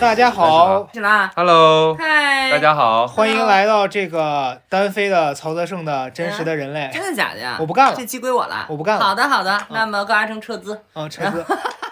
[0.00, 0.88] 大家好
[1.36, 3.06] ，，Hello，嗨，大家好。
[3.06, 6.88] 欢迎来到这个单飞的曹德胜的真实的人类。
[6.90, 7.58] 真的假的呀？
[7.60, 7.94] 我不干了。
[7.94, 9.04] 这期归我了，我不干了。
[9.04, 10.80] 好的，好的，那么高阿成撤资。
[10.94, 11.44] 嗯，车子，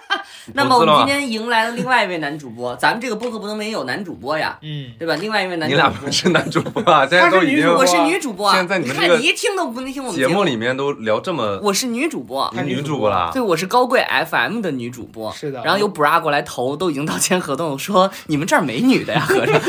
[0.54, 5.14] 那么我们今天迎来了另外一位男主播， 咱们这个播客不能没有男主播呀，嗯，对吧？
[5.16, 7.06] 另外一位男你主播，你俩不是男主播啊？
[7.10, 8.54] 现在都已经我是女主播啊。
[8.54, 12.52] 现在你你们看你一听都不能听我们节目目里面都聊这么我是女主播。
[12.54, 13.42] 你女主播啦对，。
[13.42, 19.60] 我是高贵 FM 的女主播，是的然后有 bra 过来投，都已经到签合同，说你们这儿没女的呀，合着。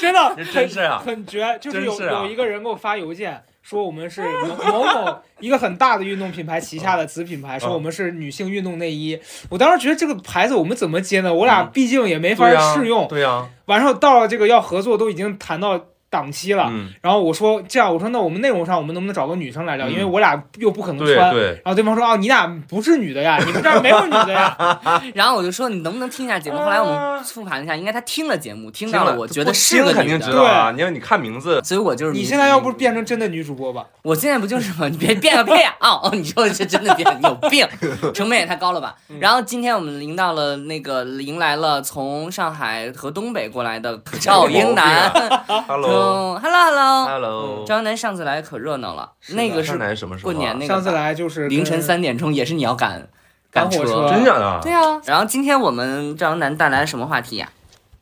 [0.00, 3.42] 真的这真是啊很很绝，就是有啊有一个人给我发邮件。
[3.64, 9.18] 说我们是某某某一个很大的运动品牌旗下的子品牌，说我们是女性运动内衣。
[9.48, 11.32] 我当时觉得这个牌子我们怎么接呢？
[11.32, 13.08] 我俩嗯毕竟也没法试用。
[13.08, 16.68] 对呀，完事后到了这个要合作，都已经谈到档期了。
[16.70, 19.88] 嗯，然后我说这样，我说那我们内容上我们能不能找个女生来聊？
[19.88, 21.30] 嗯因为我俩又不可能穿。
[21.32, 24.56] 对对，然后对方说哦，你俩不是女的呀，你们这儿没有女的呀。
[25.14, 26.58] 然后我就说你能不能听一下节目？
[26.58, 30.72] 后来我们复盘了一下，应该他听了节目，听到了，我觉得是听肯定个女的，知道啊。
[30.76, 33.84] 因为你看名字，所以我就是你现在要不变成真的女主播吧？
[34.02, 34.88] 我现在不就是吗？
[34.88, 36.00] 你别变个屁啊！
[36.02, 37.66] 哦，你说是真的变，你有病，
[38.12, 38.94] 成本也太高了吧？
[39.20, 45.08] 然后今天我们迎到了那个迎来了从上海和东北过来的 赵英男。
[45.08, 46.03] 啊 Hello 嗯
[46.42, 50.32] ，Hello Hello，Hello，张楠上次来可热闹了，那个是南什么时候啊？
[50.32, 53.08] 过年那个上次来就是凌晨三点钟，也是你要赶。
[53.50, 54.60] 赶火车真假的？
[54.62, 57.48] 对啊，然后今天我们张楠带来了什么话题呀、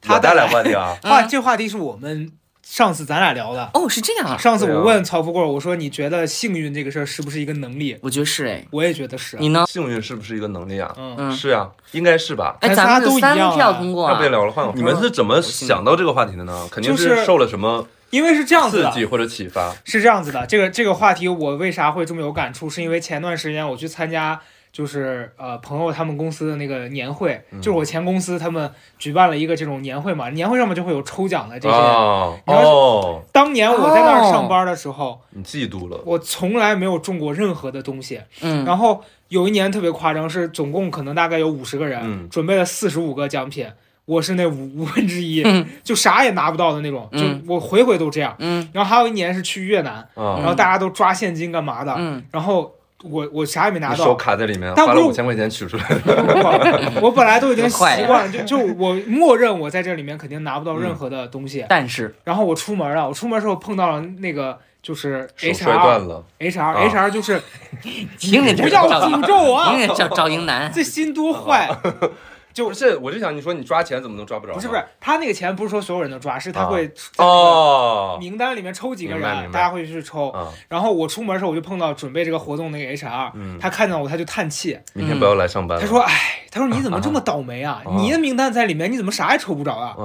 [0.01, 0.97] 他带来话题啊。
[1.05, 2.33] 话这话题是我们
[2.63, 3.71] 上次咱俩聊的。
[3.75, 7.97] 哦，是这样啊，上次我问曹富贵，我说你觉得幸运这个事儿是不是一个能力？
[8.01, 9.37] 我觉得是哎，我也觉得是。
[9.39, 9.65] 你呢？
[9.69, 10.95] 幸运是不是一个能力啊？
[10.97, 12.57] 嗯，嗯，是啊，应该是吧？
[12.61, 14.73] 哎，咱咱们都一样啊票通过啊要不，聊了换个。
[14.75, 16.69] 你们是怎么想到这个话题的呢？
[16.71, 19.75] 肯定是是受了什么因为是这样子的，刺激或者启发。
[19.85, 20.47] 是这样子的。
[20.47, 22.71] 这个这个话题我为啥会这么有感触？
[22.71, 24.41] 是因为前段时间我去参加。
[24.73, 31.75] 就是呃，朋友他们公司的那个年会，嗯就是我前公司他们举办了一个这种年会嘛，年会上面就会有抽奖的这些。
[31.75, 36.01] 哦你要是哦，当年我在那儿上班的时候，你嫉妒了。
[36.07, 38.21] 我从来没有中过任何的东西。
[38.41, 43.67] 嗯，然后有一年特别夸张，是总共可能大概有五十个人，嗯准备了四十五个奖品，
[44.07, 47.07] 我是那五五分之一，嗯就啥也拿不到的那种。
[47.13, 48.35] 就嗯我回回都这样。
[48.39, 54.15] 嗯然后还有一年是去越南，啊然后大家都抓现金干嘛的，嗯然后我我啥也没拿到手到。
[54.15, 55.85] 卡在里面，但不是花了五千块钱取出来。
[56.07, 61.65] 我我本来都已经习惯了，就就我默认我在这里面肯定拿不到任何的东西。
[61.69, 67.41] 但是然后我出门了，我出门的时候碰到了那个就是手摔断 HR 了，HR 啊 HR 就是
[67.83, 71.69] 听听这不要诅咒我啊听，听赵赵英男，这心多坏。
[72.53, 74.53] 就不是，我就想你说你抓钱怎么能抓不着？
[74.55, 80.29] 不是不是，他那个钱不是说所有人都抓，是他啊会在那个哦名单里面抽几个人，大家会去抽。
[80.31, 85.83] 啊，然后我出门的时候，我就碰到准备这个活动那个 HR，、嗯，他看到我他就叹气，明天不要来上班了。
[85.85, 86.13] 他说：“哎，
[86.51, 87.83] 他说你怎么这么倒霉啊？
[87.85, 89.97] 啊你的名单在里面，你怎么啥也抽不着啊？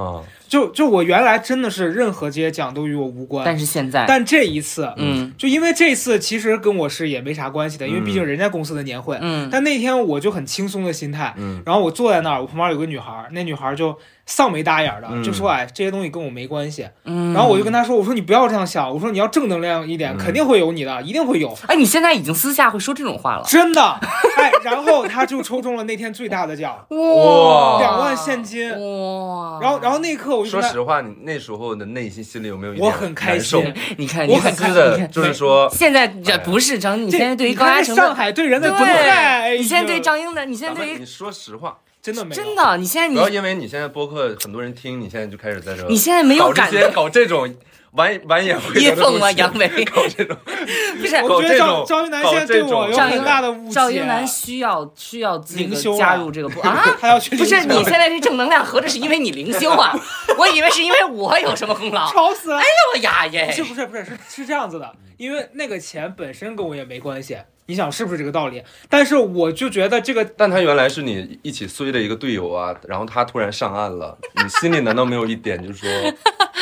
[0.48, 9.18] 啊，就就我原来真的是任何这些奖都与我无关，但是现在，但这一次，嗯就因为这次其实跟我是也没啥关系的，因为嗯毕竟人家公司的年会。
[9.20, 13.96] 嗯但那天我就很轻松的心态，嗯然后我坐在那儿，我旁边有个女孩，那女孩就
[14.28, 16.86] 丧眉耷眼的，嗯就说：“哎，这些东西跟我没关系。
[17.04, 23.82] 嗯，然后我就跟他说：“我说你不要这样想，我说你要正能量一点，嗯肯定会有你的，一定会有。”哎，你现在已经私下会说这种话了，真的，
[24.36, 28.68] 哎，然后他就抽中了那天最大的奖，哇两万现金。
[28.70, 33.74] 哇，然后，然后那一刻我就说实话，你那时候的内心心里有没有一点我很开心？
[33.96, 41.78] 你看，我很开是的，你看就是说，现在这哎不是张，你现在对于高上海对人的毒害，哎对，你现在对张英的，你现在对于你说实话，
[42.08, 47.54] 真的没有真，的，你现在不要因为你现在播客很多人听，你现在就开始在这你现在没有搞这感些搞这种
[47.92, 50.36] 完完颜会叶凤啊，杨梅， 搞这种，
[51.00, 53.74] 不是我觉得赵搞这种赵云南现在对我有很赵英大的误解。
[53.74, 56.82] 赵英男需要需要这个灵修啊加入这个部啊。
[56.98, 59.94] 他要去不是你现在这正能量，合着是因为你灵修啊？
[60.38, 62.06] 我以为是因为我有什么功劳。
[62.06, 62.60] 哎吵死了。
[62.94, 63.50] 呦呀耶！
[63.52, 67.36] 是不是不是是是这样子的，因为那个钱本身跟我也没关系，
[67.68, 68.62] 你想是不是这个道理？
[68.88, 76.14] 但是我就觉得这个但他原来是你一起衰的一个队友啊，然后他突然上岸了，你心里难道没有一点就是说，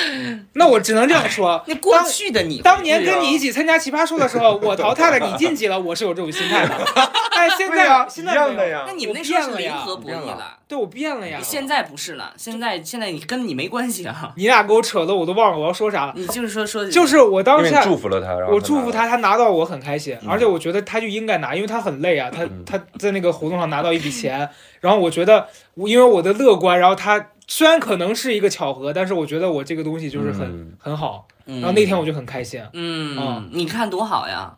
[0.55, 1.63] 那我只能这样说。
[1.67, 6.75] 那过去的你，当年跟你一起参加奇葩说的时候，我淘汰了，你晋级了，我是有这种心态的。
[7.35, 9.49] 但现在、现在的呀那你们那时候是
[9.85, 11.39] 博变了弈了，对我变了呀。
[11.43, 12.33] 现在不是了。
[12.37, 16.13] 现在现在你跟你没关系啊，你俩给我扯的我都忘了我要说啥了。
[16.17, 24.49] 你就是说说就是我当因为你下祝福了他，我祝福，他，他拿到我很开心，嗯而且我觉得他就应该拿，因为他很累啊，他嗯他在那个活动上拿到一笔钱，
[24.81, 30.73] 然后我觉得我因为我的乐观，然后他虽然可能是一个巧合，但是我觉得我这个东西就是很、嗯。
[30.79, 34.57] 很好，然然后那天我就很开心，嗯嗯，你看多好呀！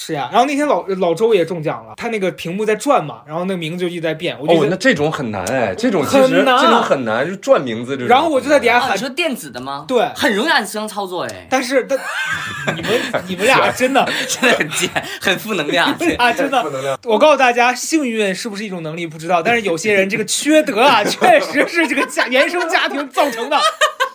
[0.00, 8.06] 是呀，然后那天老老周也中奖了，他那个屏幕在转嘛，然后那个名字就一直在变，我觉得，那这种很难哎，这种其实很难这种很难，就转名字这种。
[8.06, 9.84] 然后我就在底下啊，喊你说电子的吗？
[9.88, 11.98] 对很容易暗箱操作哎，但是但
[12.76, 12.90] 你们
[13.26, 14.88] 你们俩 真的， 真的很贱，
[15.20, 15.92] 很负能量。
[15.98, 16.96] 你们俩真的不，能量。
[17.02, 23.58] 我告诉大家，幸运是不是一种能力不知道，但是有些人这个缺德啊，确实是这个家原生家庭造成的，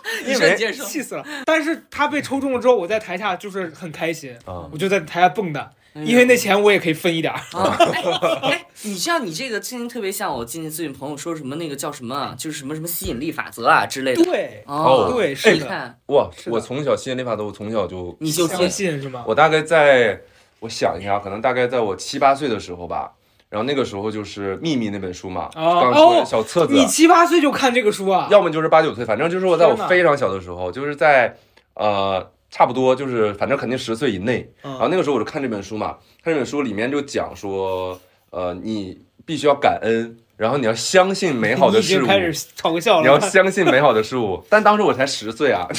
[0.25, 1.25] 你说你接着说，气死了。
[1.45, 7.39] 但是他被抽中了之后，我在台下就是很开心，啊我就在台下蹦跶，因为那钱我也可以分一点儿。
[7.57, 7.77] 啊，
[8.43, 14.23] 哎哎，你知道你这个最近特别像我今天最近朋友说什么那个叫什么啊，就是什么什么吸引力法则啊之类的。
[14.23, 19.23] 对哦，对，是的，你看哇，我从小吸引力法则，我从小就你就相信是吗？
[19.27, 20.19] 我大概在，
[20.59, 23.13] 我想一下，可能大概在我七八岁的时候吧。
[23.53, 28.27] 然后那个时候就是《秘密》那本书嘛，哦刚出来小册子，你七八岁就看这个书啊？
[28.31, 31.37] 要么就是八九岁，反正就是我在我非常小的时候，就是在
[31.75, 34.51] 呃差不多就是反正肯定十岁以内。
[34.63, 37.99] 然后嗯那个时候我就看这本书嘛，看这本书里面就讲说，
[38.31, 43.19] 呃，你必须要感恩，然后你要相信美好的 事物，已经开始嘲笑你要。
[43.19, 44.43] 相信美好的事物。
[44.49, 45.67] 但当时我才十岁啊，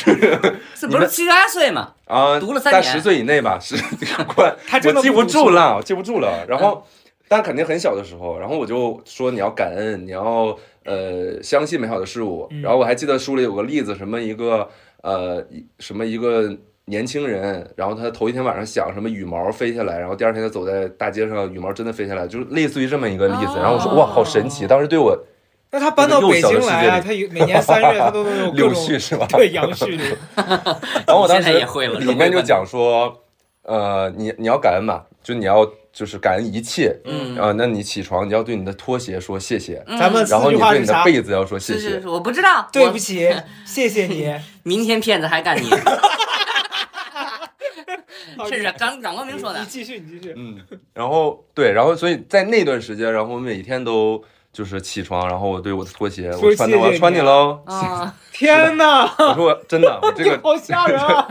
[0.78, 1.90] 这不是七八岁嘛？
[2.06, 3.74] 啊，读了三年在十岁以内吧，是
[4.36, 6.44] 关， 他真的我记不住了，我记不住了。
[6.46, 6.86] 然后，
[7.28, 12.46] 但肯定很小的时候，然后我就说你要感恩，你要呃相信美好的事物。
[12.50, 14.68] 嗯然后我还记得书里有个例子，什么一个
[15.02, 16.56] 呃一什么一个
[16.86, 23.52] 年轻人，然后他头一天晚上想什么羽毛飞下来，然后第二天他走在大街上，羽毛真的飞下来，就是类似于这么一个例子。
[23.52, 24.66] 哦然后我说哇，好神奇！
[24.66, 25.18] 当时对我
[25.70, 29.26] 那他搬到北京来啊，他每年三月他都能有 是吧？
[29.30, 29.98] 对杨絮。
[30.36, 33.22] 然后我当时也会了里面就讲说，
[33.62, 41.04] 呃，你你要感恩嘛，就你要就是感恩一切，嗯啊、那你起床你要对你的拖鞋说谢谢，嗯咱们然后你对你的？
[41.04, 43.32] 被子要说谢谢是是，是，我不知道，对不起，
[43.64, 44.34] 谢谢你。
[44.64, 45.70] 明天骗子还干你，
[48.36, 49.66] 好这是张张光明说的你。
[49.66, 50.34] 继续，你继续。
[50.36, 50.58] 嗯，
[50.92, 54.22] 然后对，然后所以在那段时间，然后我每天都
[54.54, 61.26] 就是起床，然后我对我的拖鞋，我穿的我穿你喽， 啊， 天哪，我说我真的，我 这个好吓人啊！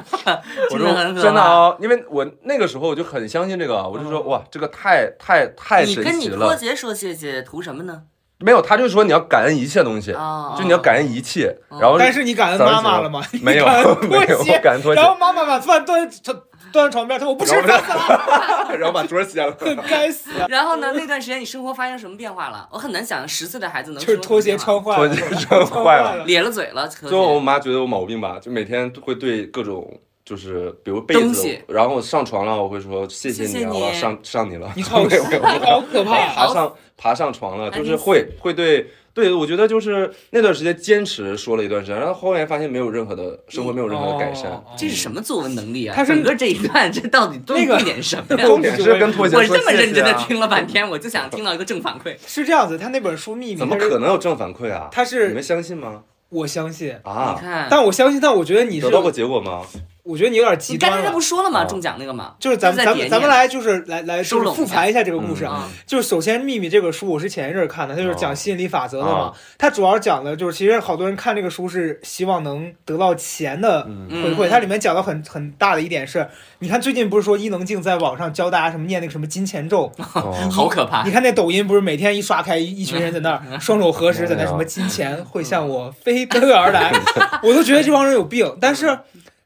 [0.72, 1.42] 我说真的。
[1.42, 6.56] 啊，因为我那个时候我就很相信这个，我就说哇，这个太太太你跟你神奇了拖。
[6.58, 8.04] 鞋说谢谢，图什么呢？
[8.44, 13.22] 没有，他就说你要感恩一切东西，啊，就你要感恩一切，哦然后但是你感恩妈妈了吗？
[13.42, 13.66] 没有
[14.10, 16.42] 没有感恩拖鞋然后妈妈把饭端端
[16.72, 19.56] 端床边，她说我不吃饭了，然后把 桌掀了。
[19.60, 20.48] 很该死啊！
[20.50, 20.92] 然后呢？
[20.96, 22.68] 那段时间你生活发生什么变化了？
[22.72, 26.26] 我很难想，十岁的孩子能就是拖鞋穿坏了，拖鞋穿坏了了。
[26.26, 29.88] 咧了嘴了，最后我妈觉得我毛病吧，就每天会对各种
[30.26, 34.72] 就是比如被子，然后上床了，我会说谢谢你啊，我要上上你了。
[34.76, 34.98] 你好，
[35.62, 36.28] 好可怕！
[36.34, 44.50] 爬上爬上床了，就是会会对对，我觉得就是那段时间坚持说了一段时间，然后后面发现没有任何的生活没有任何的改善。
[44.52, 45.94] 哦这是什么作文能力啊？
[45.96, 48.44] 他是整个这一段，这到底重那个点什么呀？
[48.48, 52.16] 重点是跟拖鞋我这么认真的听了半天，我就想听到一个正反馈。
[52.26, 54.90] 是这样子，他那本书《秘密》，怎么可能有正反馈啊？
[54.92, 56.04] 他是你们相信吗？
[56.30, 59.62] 我相信，啊你，看，但我相信，但我觉得你是得，到过结果吗？
[60.04, 61.22] 我觉得你有点极端了你刚才不。
[61.24, 61.62] 说了吗？
[61.62, 65.54] 啊中奖那个嘛，就是咱们咱们咱们来就是来来就是复盘一下这个故事啊。
[65.54, 69.34] 啊，就是首先《秘密》这个书，我是前一阵儿看的，它就是讲哦吸引力法则的嘛哦。
[69.58, 74.50] 它主要讲的就是，其实好多人看这个书是希望能得到钱的嗯回馈。
[74.50, 76.28] 嗯它里面讲的很很大的一点是，
[76.60, 79.90] 你看最近不是说伊能静在网上教大家什么念那个什么金钱咒？
[80.16, 81.12] 哦 好可怕你。
[81.12, 86.92] 看那抖音不是每天一刷开，一一群人在那儿 双手合十，在那什么金钱会向我飞奔而来，
[87.42, 88.54] 我都觉得这帮人有病。
[88.60, 89.00] 但是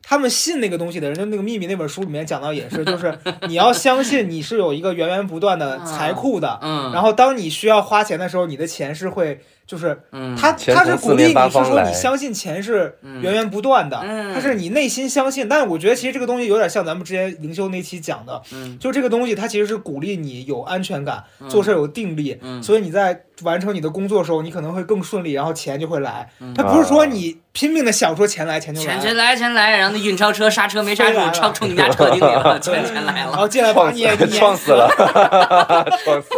[0.09, 3.13] 他们信那个东西的人，就那个秘密那本书里面讲到也是，就是
[3.49, 14.33] 你要相信你是有一个源源不断的财库的，嗯，然后当你需要花钱的时候，你的钱是会就是嗯，他他是鼓励你是说你相信钱是源源不断的，嗯。
[14.33, 15.47] 他是你内心相信。
[15.49, 18.79] 但是我觉得其实这个东西有点像咱们之前灵修那期讲的，嗯。
[18.79, 22.63] 就这个东西它其实是鼓励你有安全感，做事儿有定力，嗯。
[22.63, 26.31] 所以你在完成你的工作的时候，你可能会更顺利，然后钱就会来。
[26.39, 26.53] 嗯。
[26.55, 33.31] 它不是说你拼命的想说钱来钱就来钱，钱来钱来，然后那运钞车刹车没刹住，飞来了超冲你们家车顶里了，钱钱来了。
[33.31, 36.29] 然后进来把撞死了， 你撞死了， 撞死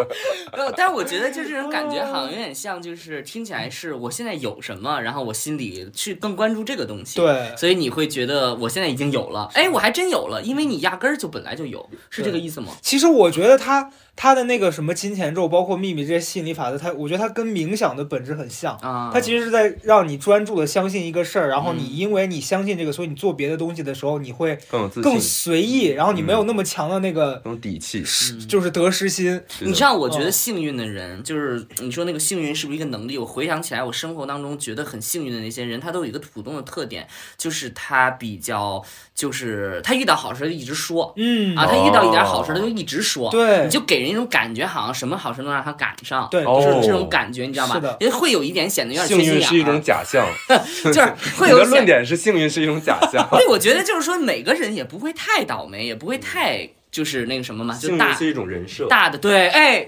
[0.75, 7.15] 但是我觉得就这种感觉好像有点像，就是听起来是我现在有什么，然后我心里去更关注这个东西。。
[7.19, 12.73] 对，所以你会觉得我现在已经有了，哎，我还真有了，因为你压根儿就本来就有，是这个意思吗？
[12.81, 18.75] 其实我觉得他他的那个什么金钱咒，包括秘密这些吸引力法则，它它，我觉得他跟冥想的本质很像。
[18.77, 27.99] 啊，他其实是在让你专注的相信一个事儿，然后你嗯因为你相信这个，所以你做别的东西的时候，你会更有自更，随意，然后你没有那么强的那个那种底气。
[27.99, 29.41] 嗯就是得失心。
[29.59, 33.17] 你知道，我觉得哦幸运的人，就是你说那个幸运是不是一个能力？
[33.17, 37.05] 我回想起来，我生活当中觉得很幸运的那些人，他都有一个普通的特点，
[37.37, 38.81] 就是他比较，
[39.13, 47.75] 就是他遇到好事就一直说嗯啊，他遇到一点好哦事他就一直说，对你就给人一种感觉，好像什么好事能让他赶上，对哦就是这种感觉，你知道吗？
[47.75, 50.25] 是的也会有一点显得有点幸缺心眼运是一种儿假象，
[50.85, 51.01] 就是
[51.35, 58.87] 会你的论有显点是幸运是一种假象， 对，我觉得就是说每个人也不会太倒霉，也不会太就是那个什么嘛，就大幸运是一种人设。
[58.87, 59.85] 大的对，哎，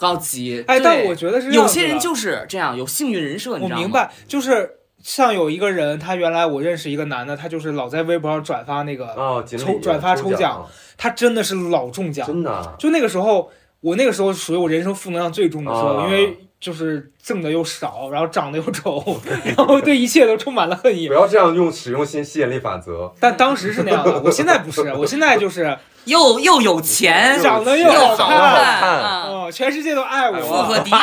[0.00, 0.64] 高级。
[0.66, 3.82] 哎，但我觉得是有些人就是这样，有幸运人设，你知道吗？
[3.82, 10.66] 我明白，就是像有一个人，他原来我认识一个男的，他就是老在微博上转发那个，哦，抽转发抽奖奖，
[10.96, 12.26] 他真的是老中奖。
[12.26, 19.02] 真的啊就那个时候，我那个时候属于我人生负能量最重的时候，啊因为就是挣的又少，然后长得又丑，
[19.44, 21.14] 然后对一切都充满了恨意不。
[21.14, 23.10] 要这样用使用新吸引力法则。
[23.18, 25.74] 但当时是那样的，我现在不是，我现在就是，
[26.04, 30.66] 又又有钱，长得又又好看好看看啊，哦，全世界都爱我。
[30.68, 30.98] 可敌 国。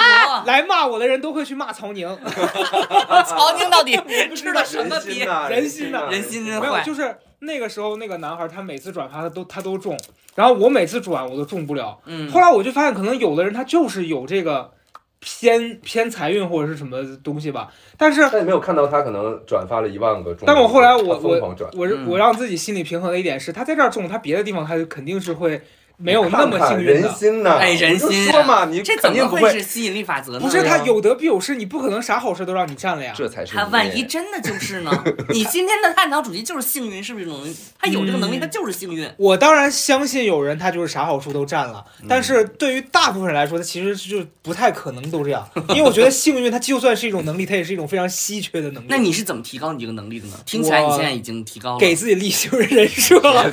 [0.46, 2.08] 来骂我的人都会去骂曹宁
[3.26, 4.00] 曹宁到底
[4.36, 5.20] 吃了什么逼？
[5.20, 9.98] 人心呐，人心呐人心真没有，就是那个时候那个男孩，他每次转发他都他都中，
[10.36, 11.98] 然后我每次转我都中不了。
[12.06, 14.72] 嗯后来我就发现，可能有的人他就是有这个
[15.30, 18.22] 偏偏财运或者是什么东西吧，但是。
[18.32, 25.62] 但你没有看到他可能转发了一万个中，但我后来我他疯狂转，我我让自己心里平衡的一点是，他在这儿中，他别的地方他肯定是会
[25.98, 26.94] 没有那么幸运的。
[26.94, 30.40] 人心呐，哎人心说嘛，你这肯怎么会定不会，是吸引力法则呢？
[30.40, 33.14] 不是他有得必有失，你不可能啥好事都让你占了呀。
[33.16, 34.92] 这才是他万一真的就是呢？
[35.30, 37.56] 你今天的探讨主题就是幸运，是不是这种能力？
[37.80, 39.10] 他有这个能力，嗯他就是幸运。
[39.18, 48.88] 我当然相信有人他就是啥好处都占了，嗯但是对于大部分人来说，他其实就不太可能都这样， 因为我觉得幸运它就算是一种能力，它也是一种非常稀缺的能力。
[48.90, 50.36] 那你是怎么提高你这个能力的呢？
[50.46, 51.80] 听起来你现在已经提高了。
[51.80, 53.50] 给自己立幸运人设了，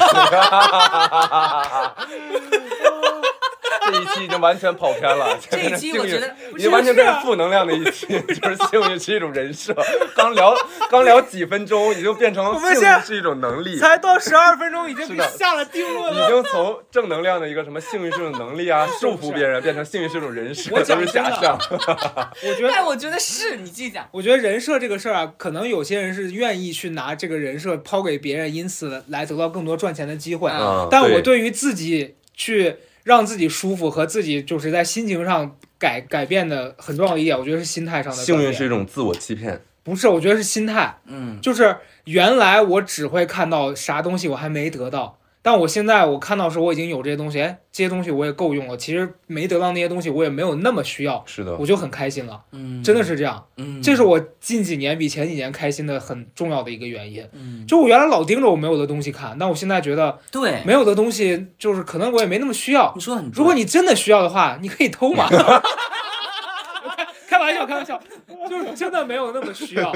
[3.86, 5.38] 这一期已经完全跑偏了。
[5.50, 8.06] 这一期我觉得已经完全变成负能量的一期，
[8.40, 9.76] 就是幸运是一种人设。
[10.16, 10.56] 刚聊
[10.90, 16.28] 刚聊几分钟，已经变成了幸我们现在运是一种能力，才到十二分钟已经给是的下了定论了已了。
[16.28, 21.58] 经从正能量的一个什么幸运是一种能力啊， 束缚别人，变成幸运是一种人设，我讲都是假象。
[21.70, 22.70] 我觉得。
[22.72, 24.08] 但我觉得是你自己讲。
[24.12, 30.50] 我觉得人设这个事儿啊，可能有些人是愿意去拿这个人设抛给别人，因此来得到更多赚钱的机会。
[30.90, 40.08] 但我对于自己去让自己舒服和自己就是在心情上改改变的很重要的一点，我觉得是心态上的幸运是一种自我欺骗，不是？
[40.08, 48.74] 我觉得是心态，嗯，就是原来我只会看到啥东西我还没得到，但我现在我看到是我已经有这些东西，哎，这些东西我也够用了。
[48.78, 52.40] 其实没得到那些东西，我也没有那么需要，是的我，就很开心了。
[52.52, 57.22] 嗯，真的是这样，嗯，这是我近几年比前几年开心的很重要的一个原因。
[57.32, 62.90] 嗯，就我原来老盯着我没有的东西看，但我现在觉得对，没有的东西就是可能我也没那么需要。
[62.94, 63.30] 你说得很。
[63.34, 65.28] 如果你真的需要的话，你可以偷嘛。
[67.66, 69.92] 开开玩笑，开玩笑，就是真的没有那么需要，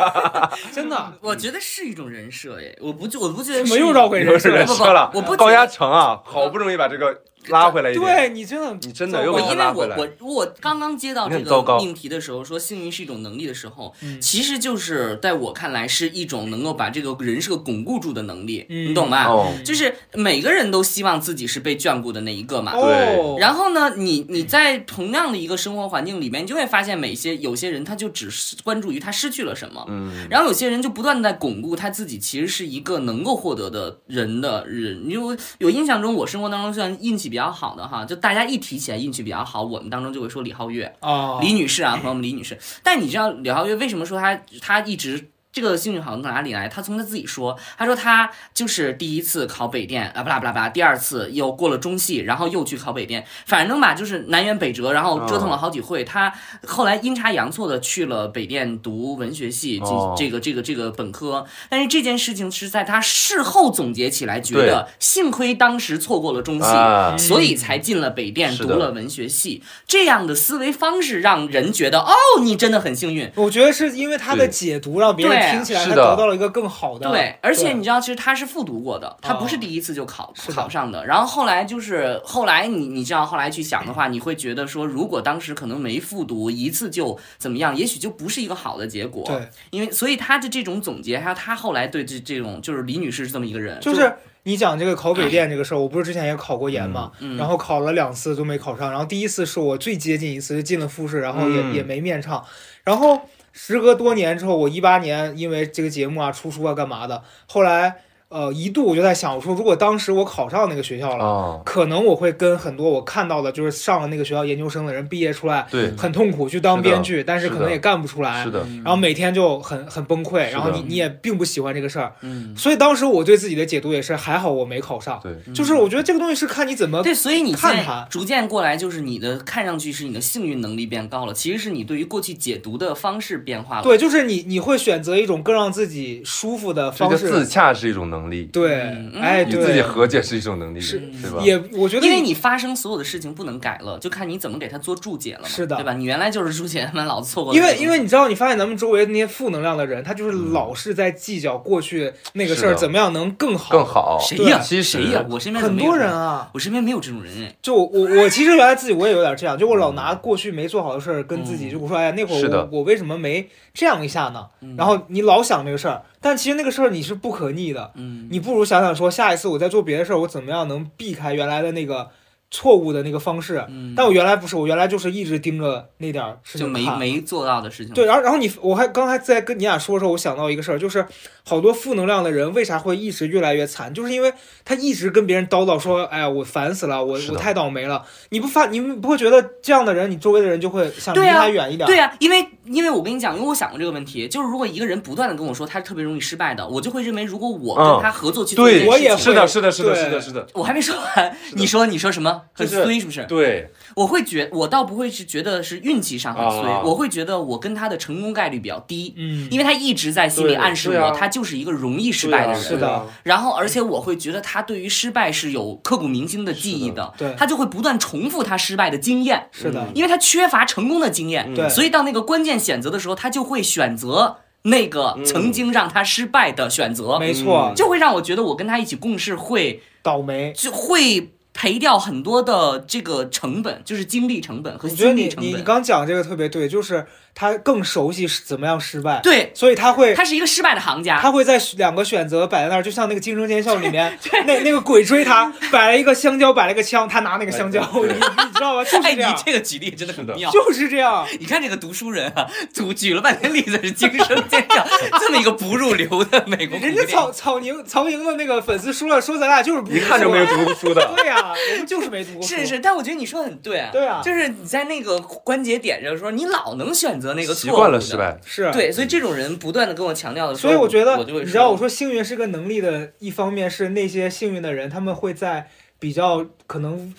[0.72, 1.12] 真的。
[1.20, 4.38] 我觉得是一种人设耶，我不就我不觉得怎是么又绕回人不不
[4.74, 5.10] 设了。
[5.14, 9.96] 我不高压城啊，好不容易把这个拉回来一点，对你真的，你真的又我因为拉回来。
[9.96, 14.20] 我我我刚刚接到这个命题的时候，说幸运是一种能力的时候，嗯。
[14.20, 18.90] 其实就是在我看来是一种能够把这个人设巩固住的能力，嗯。
[18.90, 19.26] 你懂吗？
[19.26, 22.72] 哦，就是每个人都希望自己是被眷顾的那一个嘛。
[22.72, 35.08] 对，然后呢，你你在同样的一个生活环境里面，你就会发现，每些有些人他就只是关注于他失去了什么，嗯，然后有些人就不断的在巩固他自己其实是一个能够获得的人的人。
[35.08, 42.58] 因为有印象中，我生活当中算运气比较好的哈，就大家一提起来运气比较好，我们当中就会说李皓月、啊，李女士啊，朋友们，李女士。
[42.82, 45.30] 但你知道李皓月为什么说她她一直？
[45.52, 46.68] 这个幸运好从哪里来？
[46.68, 56.04] 他从他自己说，他说他就是第一次考北电啊，不啦不啦不啦，第二次又过了中戏，然后又去考北电，反正吧就是南辕北辙，然后折腾了好几回。
[56.04, 56.32] 他
[56.66, 61.44] 后来阴差阳错的去了北电读文学系，进哦这个这个这个本科。
[61.68, 69.62] 但是这件事情是在他事后总结起来，觉得幸亏当时错过了中戏，啊，所以才进了北电，读了文学系。
[69.88, 73.28] 这样的思维方式让人觉得，哦，你真的很幸运。
[73.34, 77.10] 我觉得是因为他的解读让别人对听起来他得到了一个更好的。
[77.10, 81.04] 对，而且你知道，其实他是复读过的，他不是哦第一次就考考上的。
[81.06, 89.24] 然后后来就是后来你你知道后来去想的话，你会觉得说，如果当时可能没复读一次就怎么样，也许就不是一个好的结果。
[89.26, 94.12] 对，因为所以他的这种总结，还有他后来对这这种就是李女士是这么一个人，就是
[94.44, 102.42] 你讲这个考北电这个事儿，我不是之前也考过研嘛，嗯然后考了两次都没考上，然后第一次是我最接近一次就进了复试，然后也、嗯也没面唱，
[102.84, 103.20] 然后
[103.52, 111.24] 时隔多年之后，我一八年因为这个节目啊出书啊干嘛的，后来呃一度我就在想，我说如果当时我考上那个学校了。
[111.24, 118.82] 啊，可能我会跟很多我看到的，就是上了那个学校研究生的人毕业出来对，很痛苦去当编剧，但是可能也干不出来是，的，嗯。
[118.84, 128.06] 然后每天就很很崩溃，然后你你也并不喜欢这个事儿，嗯，所以当时我对自己的解读也是还好我没考上，对，就是我觉得这个东西是看你怎么对，所以你看它。
[128.10, 133.82] 逐渐过来，就是你的看上去是你的幸运能力变高了，其实是你对于过去解读的方式变化了。
[133.82, 141.38] 对，就是你你会选择一种更让自己舒服的方这个自式，洽是一种能力，对嗯，哎，与自己对，和解是一种能力，是对吧？
[141.44, 145.92] 也我觉得因为你发生所有的事情不能改了，就看你怎么给他做注解了嘛，是的对吧？
[145.94, 147.70] 你原来就是注解，他们老错过因为。
[147.78, 153.70] 因为你知道，你发现咱们周围那些负能量的人，他就是老是在计较过去那个事儿怎么样能更好。
[153.70, 154.58] 更好，谁呀？
[154.58, 155.24] 其实谁呀？
[155.30, 157.54] 我身边很多人啊，我身边没有这种人哎。
[157.62, 164.46] 就我我其实原来自己我也有点这样，就我老拿过去没做好的事儿跟自己，嗯就我说哎呀那会儿我我为什么没这样一下呢？
[164.62, 172.10] 嗯然后你老想这个事儿，但其实那个事儿你是不可逆的，嗯，你不如想想说下一次我在做别的事儿，我怎么样能避开原来的那个
[172.50, 173.64] 错误的那个方式。
[173.68, 176.84] 嗯但我原来不是，我原来就是一直盯着那点儿事情就没。
[176.98, 177.94] 没做到的事情。
[177.94, 181.06] 对，然后然后你我还刚才在跟你俩说的时候，我想到一个事儿，就是
[181.44, 184.32] 好多负能量的人为啥会一直越来越惨，就是因为
[184.64, 188.04] 他一直跟别人叨叨说，哎呀，我烦死了，我我太倒霉了。
[188.30, 191.86] 你不发，你们不会觉得这样的人，你周围的人就会想离他远一点？
[191.86, 202.42] 对啊，因为因为我跟你讲，因为我想过这个问题，就是如果一个人不断的跟我说他是特别容易失败的，我就会认为如果我跟嗯他合作去做一件对，我也是的，是的，是的，是的，是的，我还没说完，你说你说什么？
[202.52, 203.24] 很衰是不是？
[203.24, 206.82] 对，我会觉，我倒不会是觉得是运气上很衰，啊。
[206.84, 211.10] 我会觉得我跟他的成功概率比较低，嗯，因为他一直在心里暗示我，啊。
[211.10, 212.62] 他就是一个容易失败的人。
[212.62, 213.06] 是的。
[213.24, 217.34] 然后，而且我会觉得他对于失败是有刻骨铭心的记忆的，对。
[217.36, 221.54] 他就会不断重复他失败的经验，是的，因为他缺乏成功的经验，嗯。
[221.54, 221.68] 对。
[221.68, 230.52] 所以到那个关键选择的时候，他就会选择那个嗯曾经让他失败的选择，没错嗯，就会让我觉得我跟他一起共事会倒霉。
[230.54, 235.62] 就会赔掉很多的这个成本，就是精力成本和我觉得心力成本你你。
[235.62, 241.18] 刚讲这个特别对，就是他更熟悉怎么样失败，对，所以他会他是一个失败的行家。
[241.20, 248.84] 他会在两个选择摆在那儿，就像那个《惊声尖笑》里面， 那那个鬼追他，摆了一个香蕉，摆了一个枪，他拿那个香蕉，你你知道吗？
[248.84, 250.50] 就是哎，你这样，这个举例真的很妙。
[250.52, 251.26] 就是这样。
[251.38, 254.86] 你看这个读书人啊，举举了半天例子是惊声尖叫，
[255.18, 262.48] 这么一个不入流的美国人家曹曹宁曹宁的那个粉丝说了，说咱俩就是不一看就没有读过书的，对呀、我们就是没读过书。
[262.48, 263.90] 是是，但我觉得你说的很对啊。
[263.92, 268.16] 对啊就是你在那个关节点上的时候，你老能选择那个错误习的惯了失。
[268.16, 268.70] 败，是。
[268.72, 277.14] 对，所以这种人不断的跟我强调的时候，所以我觉得，我就会你知道，我说幸运是个能力的一方面，是那些幸运的人，他们会在比较可能。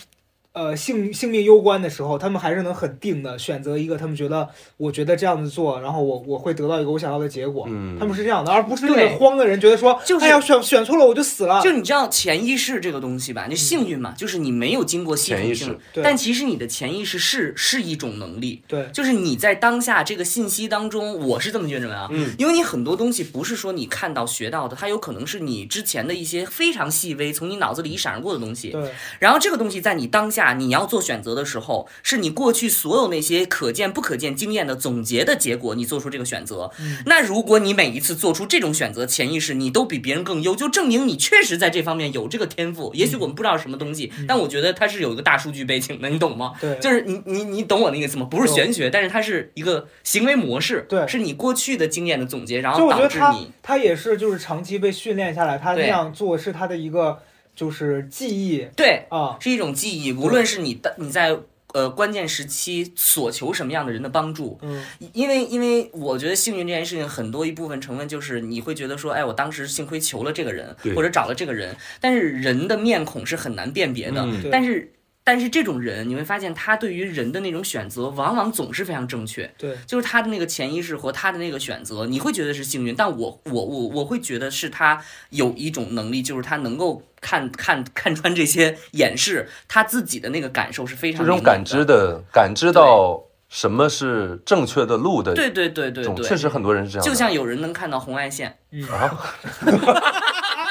[0.54, 7.66] 呃，性性命攸关的时候，他们还是能很定的选择一个他们觉得，我觉得这样子做，然后我我会得到一个我想要的结果。
[7.70, 11.62] 嗯他们是这样的，而不是那对个慌的人，觉得说，就是哎呀，选选错了我就死了。
[11.62, 36.72] 就你知道潜意识这个东西吧，你幸运嘛，就是你没有经过系潜意识统性，但其实你的潜意识是是一种能力，对，就是你在当下这个信息当中，我是这么觉得啊，嗯，因为你很多东西不是说你看到学到的，它有可能是你之前的一些非常细微从你脑子里一闪而过的东西，对，然后这个东西在你当下你要做选择的时候，是你过去所有那些可见不可见经验的总结的结果，你做出这个选择。
[37.06, 42.92] 那如果你每一次做出这种选择，潜意识你都比别人更优，就证明你确实在这方面有这个天赋。
[42.94, 46.54] 也许我们不知道什么东西，但我觉得它是有一个大数据背景的，你懂吗？
[46.60, 48.28] 对就是你你你懂我那个意思吗？
[48.30, 53.52] 不是玄学，但是它是一个行为模式，对是你过去的经验的总结，然后导致你。
[53.62, 57.20] 他也是就是长期被训练下来，他那样做是他的一个
[57.56, 61.38] 就是记忆对，啊，是一种记忆，无论是你的你在
[61.74, 64.84] 呃关键时期所求什么样的人的帮助，嗯，
[65.14, 74.50] 因为因为我觉得幸运这件事情很多一部分成分就是你会觉得说，哎，我当时幸亏求了这个人或者找了这个人，但是人的面孔是很难辨别的，嗯。
[74.52, 74.92] 但是。
[75.24, 79.50] 但是这种人，你会发现他对于人的那种选择，往往总是非常正确。
[79.58, 97.06] 对，就是他的那个潜意识和他的那个选择，你会觉得是幸运，但我我我我会觉得是他有一种能力，就是他能够看看看穿这些掩饰，他自己的那个感受是非常这种感感知的感知到什么是正确的路的对对对对对，确实很多人是这样。
[97.06, 98.58] 就像有人能看到红外线，
[98.90, 99.36] 啊，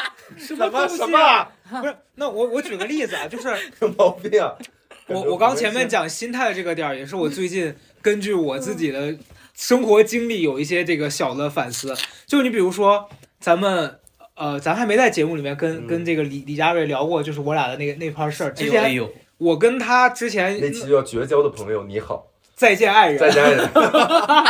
[0.56, 1.50] 什么么东西什么啊？
[1.68, 3.48] 不是，那我我举个例子啊，就是
[3.80, 4.54] 有毛病啊！
[5.06, 9.16] 我我刚前面讲心态的这个点儿，也是我最近 根据我自己的
[9.54, 11.94] 生活经历有一些这个小的反思。
[12.26, 13.08] 就你比如说，
[13.40, 13.98] 咱们
[14.34, 18.50] 呃，咱还没在节目里面跟、嗯跟这个李李佳瑞聊过，就是我俩的那个那盘事儿。
[18.50, 18.96] 哎之前哎，
[19.38, 23.68] 我跟他之前那期叫绝交的朋友，你好，再见爱人，再见爱人。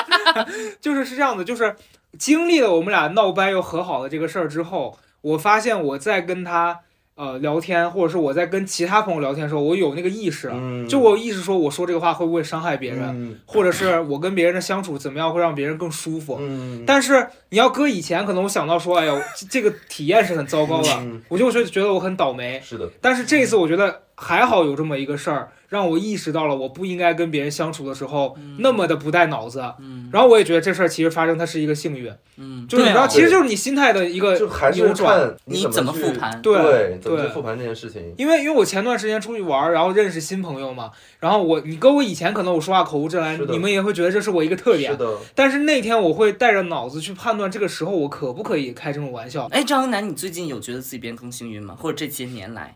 [0.81, 1.75] 就是是这样的，就是
[2.19, 6.81] 经历了我们俩闹掰又和好的这个事儿之后，我发现我在跟他
[7.15, 16.39] 呃聊天，或者是我在跟其他朋友聊天的时候，我有那个意识了，嗯就我有意识说我说这个话会不会伤害别人，嗯或者是我跟别人的相处怎么样会让别人更舒服。
[16.41, 22.61] 嗯，但是你要搁以前，可能我想到说，哎呀，这这个体验是很糟糕的，嗯我就会觉得我很倒霉。
[22.65, 29.61] 是的，但是这一次，我觉得还好有这么一个事儿，让我意识到了我不应该跟别人相处的时候那么的不带脑子。
[29.79, 35.17] 嗯然后我也觉得这事儿其实发生，它是一个幸运，嗯，就是你知道，其实就是你心态的一个就还是扭转。
[35.17, 38.13] 看你怎么复盘对对，怎么复盘这件事情。
[38.19, 44.91] 因为因为我前段时间出去玩，然后认识新朋友嘛，然后我你跟我以前可能我说话口无遮拦你们也会觉得这是我一个特点。
[44.91, 49.47] 是的，但是那天我会带着脑子去判断这个时候我可不可以开这种玩笑。
[49.53, 51.77] 哎，张英男，你最近有觉得自己变更幸运吗？
[51.79, 52.75] 或者这些年来，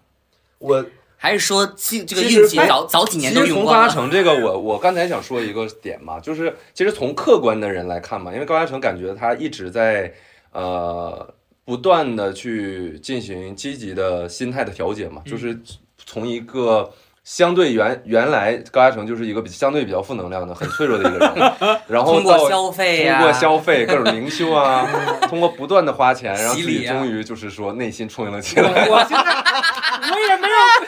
[0.58, 0.86] 我
[1.24, 3.88] 还是说这这个其实运气哎早早几年其实从高都用光了？
[3.88, 10.12] 嘉诚这个，我我刚才想说一个点嘛，就是其实从客观的人来看嘛，因为高嘉诚感觉他一直在
[10.52, 11.26] 呃
[11.64, 15.58] 不断的去进行积极的心态的调节嘛，就是
[16.04, 16.92] 从一个。
[17.24, 21.52] 相对原原来高嘉诚就是一个比相对比较负能量的、很脆弱的一个人，
[21.88, 24.86] 然后到通过消费呀、通过消费各种灵修啊，
[25.26, 28.86] 通过不断的花钱，让自己洗礼啊终于就是说内心充盈了起来。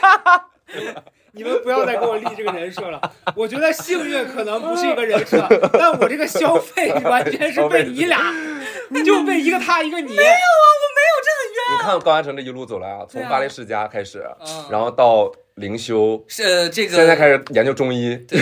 [1.33, 2.99] 你们不要再给我立这个人设了。
[3.35, 8.19] 我觉得幸运可能不是一个人设，但我这个消费完全是被你俩，
[9.05, 10.15] 就被一个他一个你。
[10.15, 10.33] 没有啊，
[10.81, 18.15] 我没有这很冤你看高安成这一路走来啊，从巴黎世家开始，嗯，然后到灵修，是呃这个现在开始研究中医。
[18.27, 18.39] 对，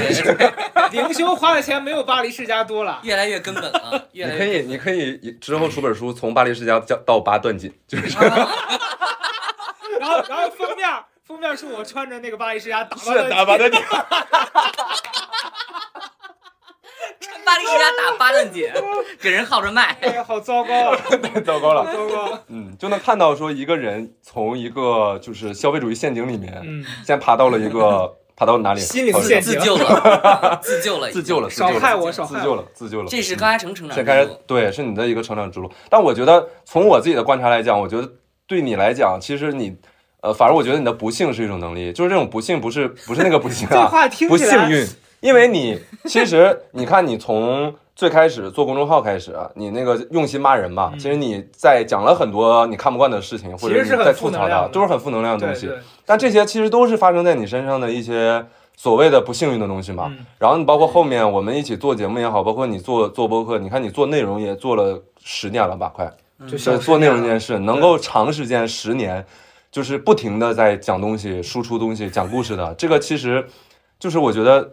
[0.92, 3.02] 灵修花的钱没有巴黎世家多了。
[3.04, 8.18] 越来越根本了，越你可以，你可以之后出本书，从巴黎世家到到八段锦，就是
[10.00, 10.90] 然后，然后封面
[11.26, 13.82] 封面是我穿着那个巴黎世家打扮是打八段锦。
[17.44, 18.70] 巴黎世家打八段锦，
[19.20, 19.98] 给人号着卖。
[20.02, 20.98] 哎呀，好糟糕啊！
[21.34, 21.92] 太 糟糕了。
[21.92, 22.40] 糟糕。
[22.48, 28.80] 嗯，就能看到说一个人从一个就是消费主义陷阱里面，嗯，先爬到了一个 爬到哪里？
[28.80, 32.40] 心理好像陷阱自救了， 自救了，自救了，自少救了，害我，少害我。
[32.40, 33.08] 自救了，自救了。
[33.10, 34.42] 这是高嘉诚成长先开始之路。
[34.46, 35.72] 对，是你的一个成长之路。
[35.90, 38.08] 但我觉得从我自己的观察来讲，我觉得
[38.46, 39.76] 对你来讲，其实你，
[40.26, 44.86] 呃，反而我觉得你的不幸是一种能力，就是这种不幸不是不是那个不幸这啊，话听，不幸运，
[45.22, 47.74] 因为你其实你看你从。
[47.98, 55.72] 最开始做公众号开始啊，你那个用心骂人嘛，嗯其实你在讲了很多你看不惯的事情，或者你在吐槽它，负能量的都是很负能量的东西。
[56.06, 60.08] 但这些其实都是发生在你身上的一些所谓的不幸运的东西嘛。
[60.10, 66.06] 嗯然后你包括后面我们一起做节目也好，包括你做做播客，你看你做内容也做了十年了吧，快，
[66.42, 69.26] 就就是做内容这件事，能够长时间十年，
[69.76, 73.46] 就是不停的在讲东西、输出东西、讲故事的，这个其实
[74.00, 74.72] 就是我觉得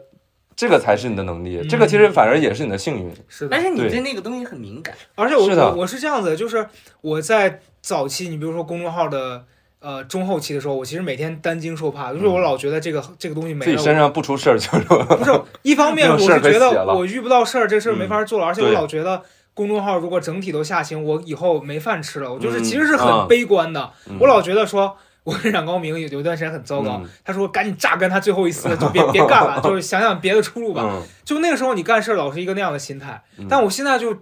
[0.54, 3.12] 这个才是你的能力，嗯这个其实反而也是你的幸运。
[3.26, 3.60] 是的但。
[3.60, 6.68] 是你对对那个东西很敏感，而且我是的我我是这样子，就是
[7.00, 9.44] 我在早期，你比如说公众号的
[9.80, 19.20] 呃中后期的时候，我其实每天担惊受怕，就是我老觉得这个这个东西没了，自己身上不出事儿就是不是一方面我是觉得我遇不到事儿，这事儿没法做了，而且我老觉得。
[19.54, 22.32] 公众号如果整体都下行，我以后没饭吃了。
[22.32, 23.92] 我就是嗯其实是啊很悲观的。
[24.08, 30.82] 嗯我老觉得说，我跟冉高明有有一段时间很糟糕，嗯他说赶紧榨干他最后一丝，就别别干了， 就是想想别的出路吧。
[30.84, 34.16] 嗯就那个时候你干事老是一个那样的心态，嗯但我现在就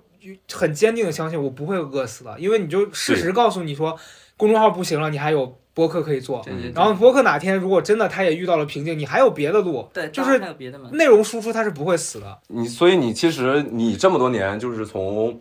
[0.53, 3.97] 很坚定的相信我不会饿死的，因为你就事实告诉你说，
[4.37, 6.45] 公众号不行了，你还有播客可以做。
[6.75, 10.91] 然后播客哪天如果真的他也遇到了瓶颈，你还有别的路，对，就是还有别的吗？
[10.93, 12.39] 内容输出它是不会死的。
[12.49, 15.41] 你所以你其实你这么多年就是从。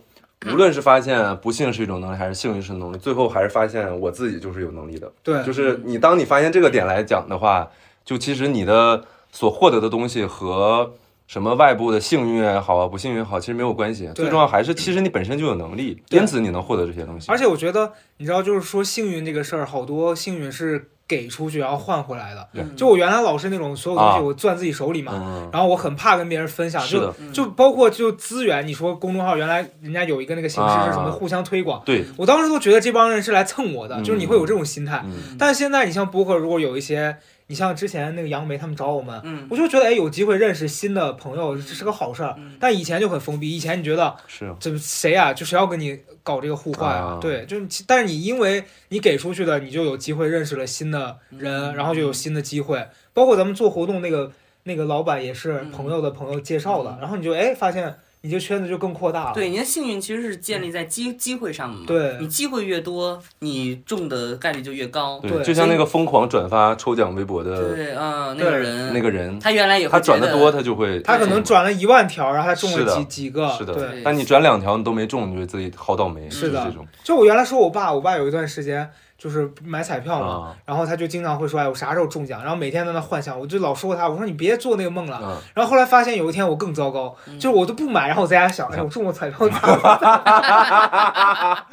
[0.49, 5.11] 无论是发现不幸是一种能力，还是幸运是能力，最后还是发现我自己就是有能力的。
[5.21, 7.67] 对，就是你当你发现这个点来讲的话，
[8.05, 10.93] 就其实你的所获得的东西和
[11.29, 14.09] 什么外部的幸运也好啊，不幸运也好，其实没有关系。
[14.15, 17.31] 最重要还是其实你本身就有能力，因此你能获得这些东西。
[17.31, 22.47] 而且我觉得，你知道，就是说幸运这个事儿，好多幸运是给出去然后换回来的。
[22.51, 22.63] 对。
[22.63, 24.19] 嗯就我原来老是那种所有东西啊。
[24.19, 31.11] 我攥自己手里嘛，嗯，然后我很怕跟别人分享，就就包括就资源，你说公众号原来人家有一个那个形式是什么啊。
[31.11, 34.03] 互相推广，对，我当时都觉得这帮人是来蹭我的，嗯。
[34.03, 35.03] 就是你会有这种心态。
[35.05, 37.17] 嗯，但现在你像博客，如果有一些
[37.49, 39.47] 你像之前那个杨梅他们找我们，嗯。
[39.49, 42.35] 我就觉得哎有机会认识新的朋友，这是个好事儿。
[42.37, 42.55] 嗯。
[42.59, 51.75] 但以前就很封闭，以前你觉得是这谁呀、就谁要跟你搞这个互换啊对，就是但是你因为你给出去的，你就有机会认识了新的人，嗯。
[51.75, 52.87] 然后就有新的机会。
[53.13, 54.31] 包括咱们做活动那个
[54.63, 55.71] 那个老板也是嗯。
[55.71, 56.97] 朋友的朋友介绍的，嗯。
[57.01, 59.33] 然后你就哎发现你这圈子就更扩大了。
[59.33, 61.85] 对，你的幸运其实是建立在机机会上的嘛。
[61.87, 65.19] 对你机会越多，你中的概率就越高。
[65.21, 74.01] 对就像那个疯狂转发抽奖微博的对，嗯，那个人，那个人，他原来也会他转的多，他就会他可能转了一万条，然后他中了几几个，是的对。
[74.03, 80.55] 但你转两条你都没中，你觉得自己好倒霉，是的这种就我原来说我爸，我爸有一段时间就是买彩票嘛，啊。
[80.65, 82.41] 然后他就经常会说，哎，我啥时候中奖？
[82.41, 85.17] 然后每天在那幻想，我就老说他，我说你别做那个梦了。
[85.17, 87.37] 啊，然后后来发现有一天我更糟糕，嗯。
[87.37, 89.99] 就是我都不买，然后我在家想，哎，我中过彩票咋办？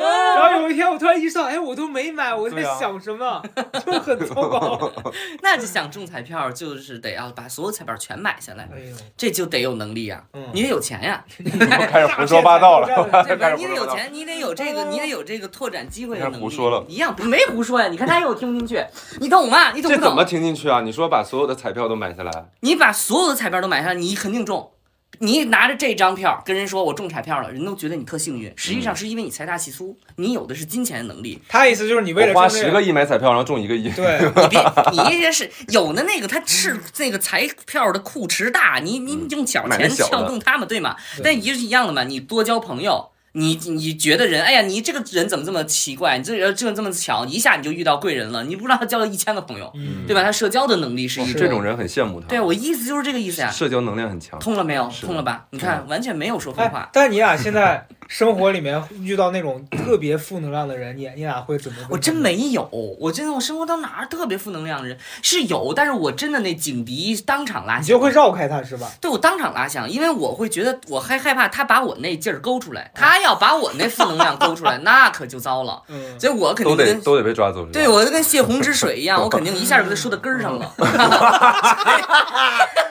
[0.00, 3.42] 然后有一天我突然意识到，哎，我都没买，我在想什么，
[3.84, 4.90] 就很糟糕。
[5.42, 8.68] 那就想中彩票，就是得要把所有彩票全买下来，
[9.16, 10.42] 这就得有能力呀，嗯。
[10.52, 11.22] 你得有钱呀，
[11.90, 12.88] 开始胡说八道了。
[13.56, 16.38] 你得有钱，你得有这个，你得有这个拓展机会的开始。
[16.38, 17.88] 胡说了一样没胡说呀？
[17.88, 18.84] 你看他又听不进去，
[19.20, 19.72] 你懂吗？
[19.72, 20.04] 你懂不懂？
[20.04, 20.80] 这怎么听进去啊？
[20.80, 22.30] 你说把所有的彩票都买下来，
[22.60, 24.70] 你把所有的彩票都买下来，你肯定中。
[25.22, 31.38] 你拿着这张票跟人说我中彩票了，人都觉得你特幸运，实际上是因为你财大气粗，你有的是金钱的能力。
[31.46, 40.96] 他意思就是你为了花十个亿买彩票，然后中一个亿，对，你别，你这是有的那个他是那个彩票的库池大，你你用小钱撬动他们，对吗？
[41.16, 43.09] 对但也是一样的嘛，你多交朋友。
[43.32, 46.18] 你你觉得人，哎呀，你这个人怎么这么奇怪？
[46.18, 48.42] 你这人这这么巧，一下你就遇到贵人了。
[48.44, 50.22] 你不知道他交了一千个朋友，嗯，对吧？
[50.22, 52.26] 他社交的能力是这种人很羡慕他。
[52.26, 53.50] 对我意思就是这个意思呀。
[53.50, 54.38] 社交能量很强。
[54.40, 54.90] 通了没有？
[54.90, 55.46] 是通了吧？
[55.50, 56.90] 你看，完全没有说疯哎话，。
[56.92, 61.78] 但你俩现在 生活里面遇到那种特别负能量的人，你你俩会怎么？
[61.88, 62.68] 我真没有，
[62.98, 68.90] 我真的我生活到哪儿特别负能量的人是有，但是我真的那警笛当场拉响，你就会绕开他是吧？
[69.00, 75.80] 对我当场拉响，因为我会觉得我还害怕他把我那劲儿勾出来，他要把我那负能量勾出来， 那可就糟了。
[75.86, 77.64] 嗯，所以我肯都得定跟都得被抓走。
[77.66, 80.74] 对我就跟泄洪之水一样，我肯定一下就给他说到根儿上了。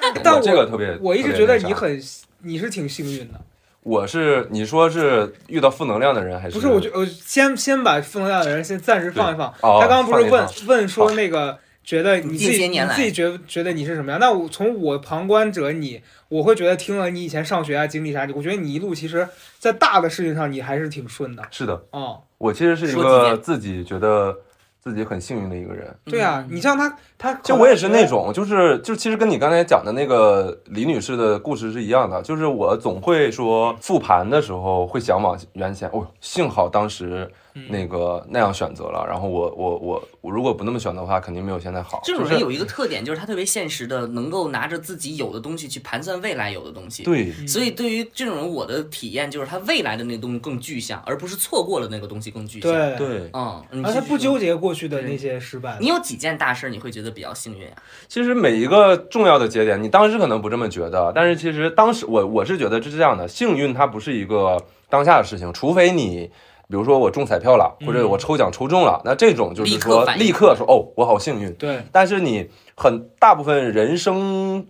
[0.24, 2.02] 但我这个特别，我一直觉得你很，
[2.42, 3.42] 你是挺幸运的。
[3.82, 6.56] 我是你说是遇到负能量的人还是？
[6.56, 9.48] 不是，我就我先先把负能量的人先暂时放一放。
[9.62, 14.20] 哦他刚刚不是问问说那个觉得你自己你自己觉觉得你是什么样？
[14.20, 21.44] 那我从我旁观者你，我会觉得听了你以前上学啊经历啥，我觉得你一路其实，在大的事情上你还是挺顺的。
[21.50, 24.38] 是的，哦，我其实是一个遍自己觉得
[24.90, 25.96] 自己很幸运的一个人。
[26.04, 42.00] 对啊，嗯你像他他就我也是那种，就是就其实跟你刚才讲的那个李女士的故事是一样的，就是我总会说复盘的时候会想往原先，哦，幸好当时嗯那个那样选择了，然后我我我我如果不那么选的话，肯定没有现在好。
[42.04, 47.04] 这种人有一个特点，就是他特别现实的，能够拿着自己有的东西去盘算未来有的东西。
[47.04, 55.78] 对，嗯所以对于这种人，我的体验就是他未来的那个东西更具象，而不是错过了那个东西更具象。，对，对，嗯，而且不纠结过去的那些失败。
[55.80, 57.74] 你有几件大事你会觉得比较幸运啊？
[58.08, 66.30] 其实每一个重要的节点，你当时可能不这么觉得，但是其实当时我我是觉得这是这样的，幸运它不是一个当下的事情，除非你。
[66.70, 71.52] 比如说我中彩票了，或者我抽奖抽中了，那这种就是立刻说立刻说哦，我好幸运。
[71.56, 74.64] 对，但是你很大部分人生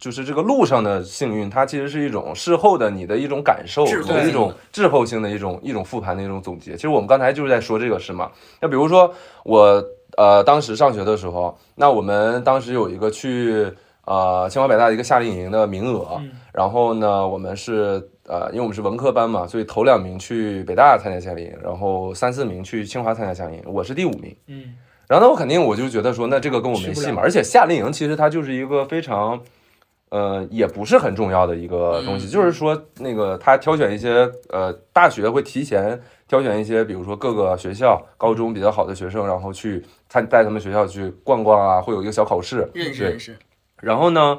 [0.00, 6.72] 就是这个路上的幸运，它其实是一种事后的你的一种感受，滞后你的一种滞后性的一种一种复盘的一种总结。
[6.74, 8.32] 其实我们刚才就是在说这个事嘛。
[8.60, 9.80] 那比如说我
[10.16, 13.72] 呃当时上学的时候，那我们当时有一个去
[14.04, 18.10] 呃清华北大的一个夏令营的名额，嗯然后呢我们是。
[18.28, 24.36] 呃，因为我们是文科班嘛，所以头两名去北大参加夏令营，然后三四名去清华参加夏令营，我是第五名。
[24.48, 24.74] 嗯，
[25.06, 27.22] 然后那，我肯定我就觉得说，那这个跟我没戏嘛。
[27.22, 29.40] 而且夏令营其实它就是一个非常，
[30.10, 42.68] 呃，也不是很重要的一个东西，嗯就是说那个他挑选一些呃大学会提前挑选一些，比如说各个学校高中比较好的学生，然后去参带他们学校去逛逛啊，会有一个小考试。
[42.74, 43.38] 对认识认识，
[43.80, 44.38] 然后呢，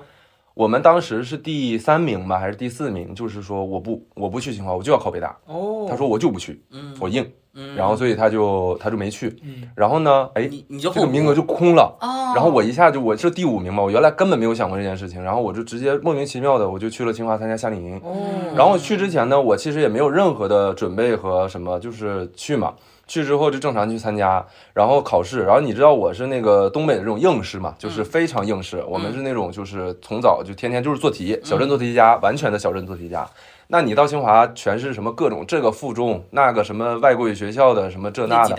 [0.60, 3.15] 我们当时是第三名吧，还是第四名？
[3.15, 5.34] 就是说我不我不去清华，我就要考北大。
[5.45, 7.26] 哦，他说我就不去，嗯，我硬。
[7.54, 9.34] 嗯，然后所以他就他就没去。
[9.41, 11.98] 嗯，然后呢，哎，你你就这个名额就空了。
[12.02, 17.95] 哦，然后我一下就我是第五名嘛，我原来根本没有想过这件事情，然后我就直接莫名其妙的我就去了清华参加夏令营。
[18.04, 18.17] 哦，
[18.54, 22.74] 然后去之前呢，我其实也没有任何的准备和什么，就是去嘛。
[23.10, 33.28] 去之后就正常去参加，然后考试，然后你知道我是那个东北的这种应试嘛，就是非常应试，我们是那种就是从早就天天就是做题，小镇做题家，完全的小镇做题家。
[33.72, 38.56] 那你到清华全是什么各种这个附中那个什么外国语学校的什么这那的，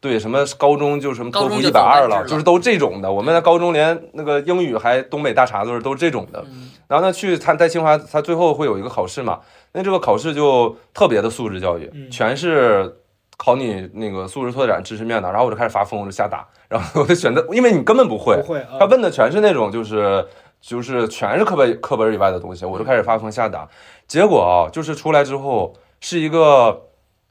[0.00, 3.12] 对，什么高中就什么托福一百二了，就是都这种的。
[3.12, 6.44] 我们的高中连那个英语还东北大碴子儿都这种的。
[6.52, 6.70] 嗯。
[6.86, 9.40] 然后呢，去他在清华，他最后会有一个考试嘛，
[9.72, 12.08] 那这个考试就特别的素质教育，嗯。
[12.08, 12.98] 全是
[13.42, 15.28] 考你那个素质拓展知识面的。
[15.32, 20.24] 然后我就开始发疯，我就瞎打，然后我就选择，因为你根本不会，不会啊他问的全是那种就是
[20.60, 23.68] 就是全是课本课本以外的东西，我就开始发疯瞎打。
[24.06, 26.82] 结果啊，就是出来之后是一个，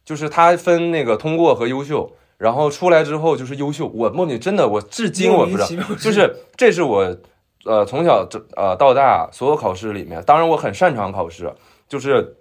[0.03, 3.87] 就是他分那个通过和优秀，然后出来之后就是优秀。
[3.87, 7.15] 我梦里真的，我至今我不知道，就是这是我
[7.63, 11.53] 呃从小这呃到大所有考试里面，当然我很擅长考试，
[11.87, 12.37] 就是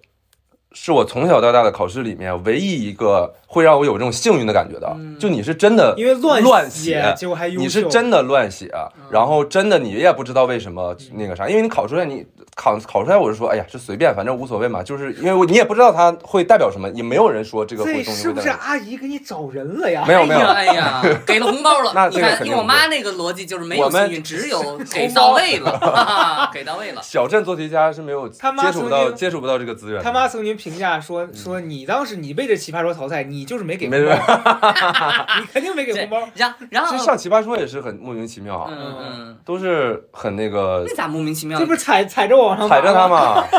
[0.73, 4.97] 是我从小到大的考试里面唯一一个会让我有这种幸运的感觉的。
[5.19, 7.51] 就你是真的因为乱乱写，结果还。
[7.51, 8.71] 你是真的乱写，
[9.11, 18.49] 然后真的你也不知道为什么那个啥，因为你考出来你考考出来，我是说，哎呀，这随便，反正无所谓嘛，就是因为我你也不知道它会代表什么，也没有人说这个会这东西是不是。
[18.49, 20.05] 阿姨给你找人了呀？
[20.07, 21.91] 没有没有哎呀，给了红包了。
[21.97, 27.03] 那你看，这个肯定用我妈那个逻辑就是没有我们幸运，只有 给到位了，哈哈给到位了。
[27.03, 30.05] 小镇做题家是没有他妈接触不到接触不到这个资源的。
[30.05, 34.35] 他妈曾经评价说说你当时你被这奇葩说淘汰，你就是没给没红包，
[35.41, 36.29] 你肯定没给红包。
[36.35, 41.67] 然然后其实，上奇葩说也是很莫名其妙啊，嗯嗯，都是很那个那咋莫名其妙这？
[41.67, 43.35] 不是踩踩着往上踩着他吗？
[43.37, 43.45] 嘛。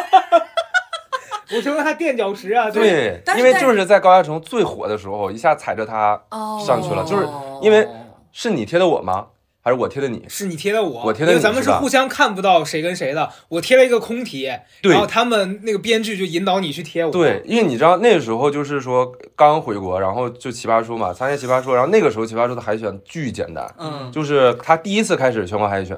[1.53, 2.71] 我成为他垫脚石啊！
[2.71, 7.27] 对但，是因为就是在高嘉诚最火的时候，一下踩着他哦，上去了就是
[7.61, 7.85] 因为
[8.31, 9.27] 是你贴的我吗？
[9.63, 10.25] 还是我贴的你？
[10.27, 13.29] 是你贴的我，我贴的你因为咱们是互相看不到谁跟谁的。
[13.47, 17.11] 我贴了一个空题，然后他们那个编剧就引导你去贴我。
[17.11, 25.95] 对，因为你知道那个时候就是说刚回国，然后就奇葩说嘛，参加奇葩说，然后那个时候奇葩说的海选巨简单，嗯就是他第一次开始全国海选，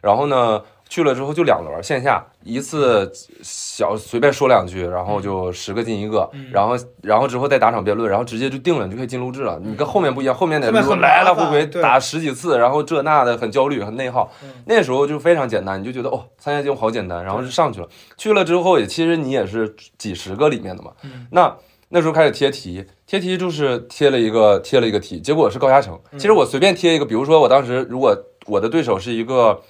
[0.00, 0.62] 然后呢
[0.92, 3.10] 去了之后就两轮线下，一次
[3.42, 9.58] 小随便说两句，然后就十个进一个，嗯然后然后之后再打场辩论，然后直接就定了，你就可以进录制了。
[9.64, 14.50] 你跟后面不一样，后面得来来回回打十几次，然后这那的很焦虑很内耗嗯。
[14.66, 17.88] 那时候就非常简单，你就觉得哦，参加节目好简单，然后就上去了。
[18.18, 21.56] 去了之后也其实你也是几十个里面的嘛，嗯那。
[21.94, 25.92] 那时候开始贴题，贴题就是贴了一个贴了一个题，结果是高嘉诚。
[26.10, 29.60] 嗯其实我随便贴一个，比如说我当时如果我的对手是一个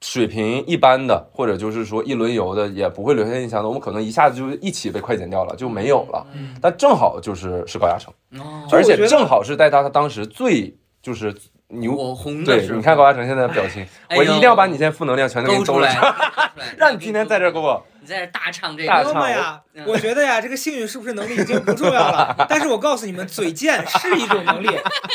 [0.00, 6.26] 水平一般的，或者就是说一轮游的，也不会留下印象的，我们可能一下子就一起被快剪掉了，就没有了。
[6.34, 11.34] 嗯但正好就是是高亚成，哦，而且就我觉得正好是在他他当时最就是
[11.68, 11.92] 牛。
[11.94, 22.34] 我红的对，你看高亚成现在的表情，哎我一定要把你现在负能量全都给勾出来，你兜了出来， 让你今天在这儿给我你在这大唱这大个朋友们呀嗯，我觉得呀，这个幸运是不是能力已经不重要了。
[22.48, 24.68] 但是我告诉你们，嘴贱是一种能力。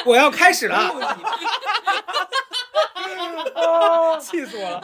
[0.06, 0.78] 我要开始了，
[4.20, 4.82] 气死我了。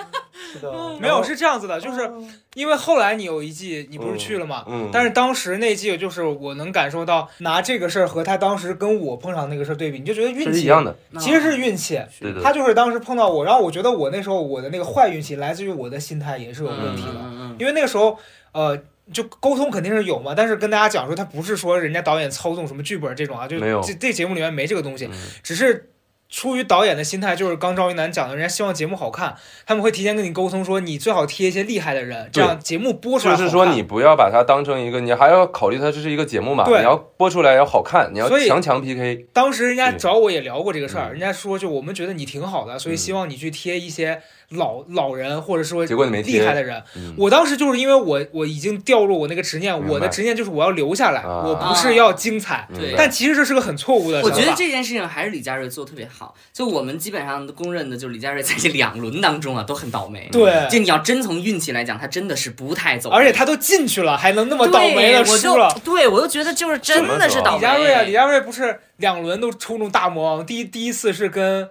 [0.51, 2.09] 是的，没有，是这样子的，就是
[2.55, 12.01] 因为后来你有一季你不是去了嘛，嗯，但是当时那季就是我能感受到拿这个事儿和他当时跟我碰上那个事儿对比，你就觉得运气一样的，其实是运气。
[12.19, 17.55] 对的，他就是当时碰到我，然后我觉得我那时候我的那个坏运气来自于我的心态也是有问题的，嗯嗯。
[17.59, 18.17] 因为那个时候
[18.51, 18.77] 呃。
[19.11, 23.81] 就沟通肯定是有嘛，但是跟大家讲说，他不是说人家导演操纵什么剧本这种啊，就没有。
[23.81, 25.13] 这这节目里面没这个东西，嗯。
[25.41, 25.89] 只是
[26.29, 33.35] 出于导演的心态，就是刚赵一楠讲的，人家希望节目好看，他们会提前跟你沟通说，你最好贴一些厉害的人，这样节目播出来。
[33.35, 41.11] 就是说你不要把它当成一个，你还要考虑它这是一个节目嘛，你要播出来要好看，你要强强 PK，当时人家找我也聊过这个事儿，嗯。
[41.13, 42.97] 人家说就我们觉得你挺好的，所以嗯。
[42.97, 46.81] 希望你去贴一些老老人或者说厉害的人。
[46.95, 52.67] 嗯我当时就是因为我我已经掉入我那个执念，我的执念就是我要留下来，啊我不是要精彩。
[52.73, 54.35] 对但其实这是个很错误的想法。
[54.35, 56.33] 我觉得这件事情还是李佳瑞做的特别好。
[56.53, 60.29] 就我们基本上都公认的，就是李佳瑞在这两轮当中啊都很倒霉。
[60.31, 63.15] 对，就你要真从运气来讲，他真的是不太走运。
[63.15, 65.71] 而且他都进去了，还能那么倒霉的我输了。
[65.73, 67.59] 就对我就觉得就是真的是倒霉。
[67.59, 71.69] 李佳瑞啊，李佳瑞不是两轮都抽中大魔王，第一第一次是跟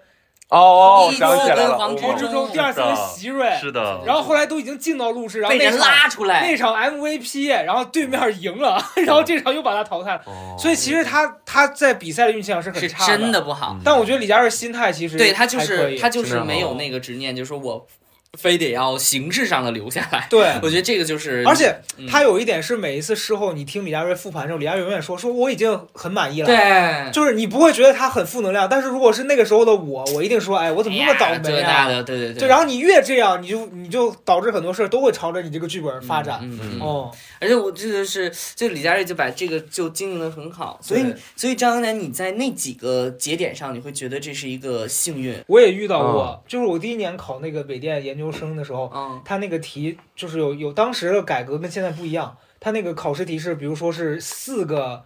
[0.51, 6.41] 哦哦，一想起来了，跟黄黄执中第二次跟席瑞，是的，然后后来都已经进到录制，然后被人拉出来。
[6.41, 10.23] 那，场 MVP，然后对面赢了， 然后这场又把他淘汰了。
[10.25, 10.57] 哦。
[10.59, 13.77] 所以其实他他在比赛的运气上是很是差真的不好。
[13.85, 15.97] 但我觉得李佳瑞心态其实对他就还可以。
[15.97, 17.87] 是他就是没有那个执念，就是说我
[18.37, 20.27] 非得要形式上的留下来。
[20.29, 26.47] 对， 我觉得这个就是，而且嗯他有一点是每一次事后你听李佳瑞复盘的时候，李佳瑞永远说说我已经很满意了。
[26.47, 31.87] 对，就是你不会觉得他很负能量，但是如果是那个时候的我，我一定说，哎，我怎么那么倒霉啊？
[32.03, 32.35] 对对对。
[32.35, 36.41] 对，然后你越这样，你就你就导致很多事儿都会朝着你这个剧本发展。
[36.43, 37.11] 嗯嗯嗯哦，
[37.41, 55.05] 而且我这个是，就李佳瑞就把这个就经营的很好，所以所以张阳南你在那几个节点上，你会觉得这是一个幸运，我也遇到嗯过，就是我第一年考那个北电研究生的时候，嗯他那个题就是有有当时的改革跟现在不一样，他那个考试题是，比如说是四个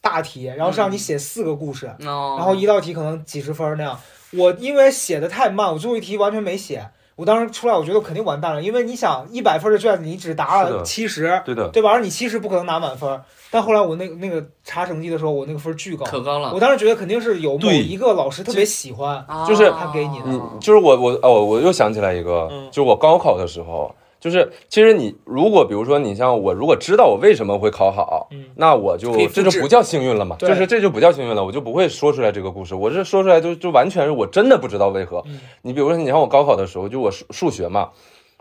[0.00, 3.98] 大题，然后是让你写四个故事，哦，然后一道题可能几十分那样。
[4.32, 6.90] 我因为写的太慢，我最后一题完全没写。
[7.20, 11.90] 我当时出来，我觉得肯定完蛋了，因为你想一百分的卷子，你只答了七十，对的，对吧？
[11.90, 13.20] 而你七十不可能拿满分。
[13.50, 16.06] 但后来我那个那个查成绩的时候，我那个分巨高。
[16.06, 35.22] 可高了我，当时觉得肯定是有某一个老师特别喜欢，就是哦他给你的就是我我哦，我又想起来一个，嗯就是我高考的时候，就是其实你如果比如说你像我，如果知道我为什么会考好，嗯那我就这就不叫幸运了嘛，就是这就不叫幸运了，我就不会说出来这个故事，我这说出来就就完全是我真的不知道为何。
[35.26, 37.90] 嗯你比如说，你像我高考的时候，就我数数学嘛，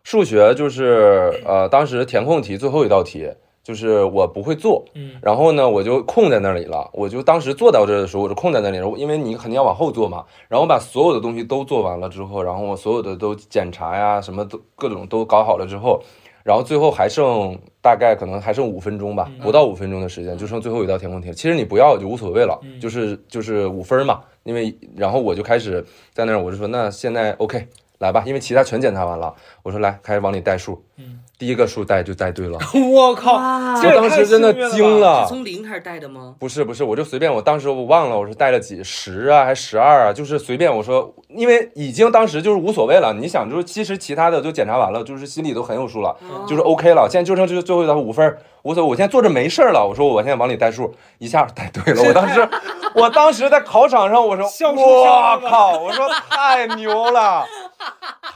[0.03, 3.29] 数学就是呃当时填空题最后一道题。
[3.69, 6.89] 就是我不会做，嗯然后呢，我就空在那里了。
[6.91, 10.25] 我就当时做到这儿的时候，我就空在那里，然后因为你肯定要往后做嘛。
[10.47, 16.01] 然后我把所有的东西都做完了之后，然后我所有的都检查呀，什么都各种都搞好了之后，
[16.43, 21.33] 然后最后还剩大概可能还剩五分钟吧，嗯不到五分钟的时间，就剩最后一道填空题了。
[21.35, 24.21] 其实你不要就无所谓了，嗯就是就是五分嘛。
[24.45, 27.67] 因为然后我就开始在那儿，我就说那现在 OK
[27.99, 32.59] 来吧，因为其他全检查完了，我说来开始往里代数，嗯，第一个数带就带对了。
[32.93, 33.37] 我靠，
[33.81, 36.35] 这我当时真的惊了，是从零开始带的吗？
[36.37, 43.13] 不是不是，我就随便，我当时我忘了我是带了几十啊，还十二啊，就是随便我说，因为已经当时就是无所谓了。
[43.13, 47.07] 你想，就是其实其他的都检查完了，就是心里都很有数了，哦就是 OK 了。
[47.09, 48.89] 现在就剩这最后一道五分儿，无所谓。
[48.89, 52.03] 我现在坐着没事儿了，我说我现在往里带数，一下带对了。
[52.03, 52.49] 我当时，
[52.95, 57.45] 我当时在考场上，我说我靠，我说太牛了，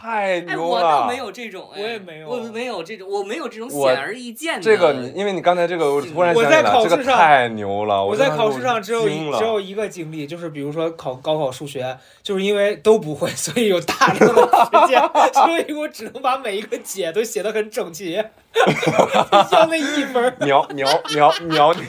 [0.04, 1.08] 太哎，牛我倒。
[1.08, 4.62] 没有这种，哎我也没有我没有这种，我没有这种显而易见的。
[4.62, 8.04] 这个你，因为你刚才这个，我突然我在想起来，这个考试上太牛了。
[8.04, 15.02] 我在考试上只有一只有一个经历，就是比如说考高考数学，就是因为都不会， 所以有大量的时间，
[15.34, 18.16] 所以我只能把每一个解都写的很整齐，
[19.50, 20.86] 像那一分儿， 瞄瞄
[21.16, 21.82] 瞄瞄你。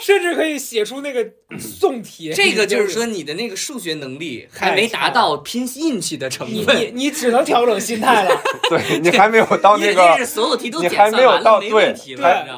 [0.00, 1.26] 甚至可以写出那个
[1.58, 2.32] 宋体。
[2.34, 6.76] 这个就是说你的那个数学能力还没达到拼运气的成你分。
[6.76, 8.30] 你你只能调整心态了。
[8.68, 11.94] 对你还没有到那个是，所有题都你还没有到对？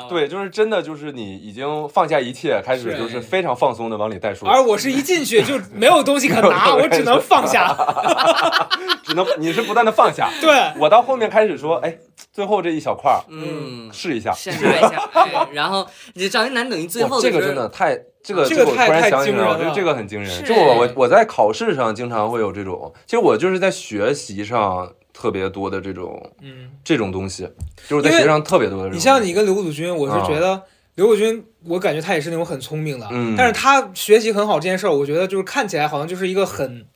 [0.09, 7.77] 对，就是真的就是你已经放下一切，开始就是非常放松的往里带数，而我是一进去就没有东西可拿， 我只能放下。
[9.05, 10.31] 只能你是不断的放下。
[10.41, 11.97] 对，我到后面开始说，哎，
[12.39, 15.85] 最后这一小块儿嗯，试一下，先来一下， 哎然后
[16.15, 20.45] 这赵云南等于最后这个真的太这个这个我突然太太想起来了，惊人了我觉得这个很惊人。
[20.45, 27.51] 就我我我在考试上经常会有这种，其实我就是在学习上特别多的这种嗯，这种东西，
[27.89, 28.91] 就是在学习上特别多的。
[28.91, 30.25] 你像你跟刘祖军，我是啊。
[30.25, 30.63] 觉得
[30.95, 33.35] 刘祖军，我感觉他也是那种很聪明的，嗯。
[33.37, 36.87] 但是他学习很好这件事儿，我觉得就是看起来好像就是一个很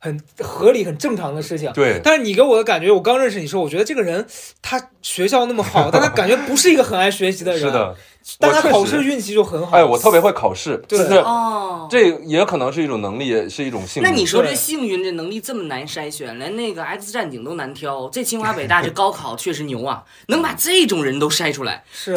[0.00, 1.70] 很合理、很正常的事情。
[1.72, 4.26] 对但是你给我的感觉，我刚认识你时候，我觉得这个人
[4.60, 7.60] 他学校那么好，但他感觉不是一个很爱学习的人。
[7.62, 7.96] 是，的，
[8.38, 9.76] 但他考试运气就很好。
[9.76, 14.08] 哎，我特别会考试，对就是哦，这也可能是一种能力，也是一种幸运。
[14.08, 22.14] 那你说这幸运这能力这么难筛选，连那个 X 战警都难挑，这清华北大这高考确实牛啊，能把这种人都筛出来，是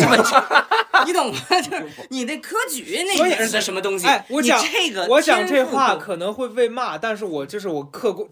[1.05, 1.39] 你懂吗？
[1.61, 4.07] 就是你那科举那所以是什么东西？
[4.29, 8.27] 我讲这个我讲这话可能会被骂，但是我就是我客观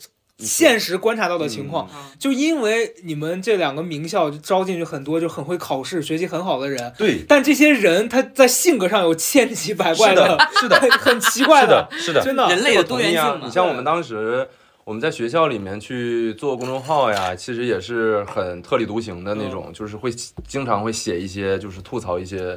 [0.46, 1.90] 现实观察到的情况。
[1.94, 2.12] 嗯。
[2.20, 12.48] 就因为你们这两个名校招进去很多就很会考试、学习很好的人，对，但这些人他在性格上有千奇百怪的，是的， 很很奇怪的，是的，真的。
[12.50, 13.50] 人类的多元性你。
[13.50, 14.48] 像我们当时
[14.84, 19.74] 我们在学校里面去做公众号呀，其实也是很特立独行的那种，嗯。
[19.74, 20.12] 就是会
[20.48, 22.56] 经常会写一些，就是吐槽一些，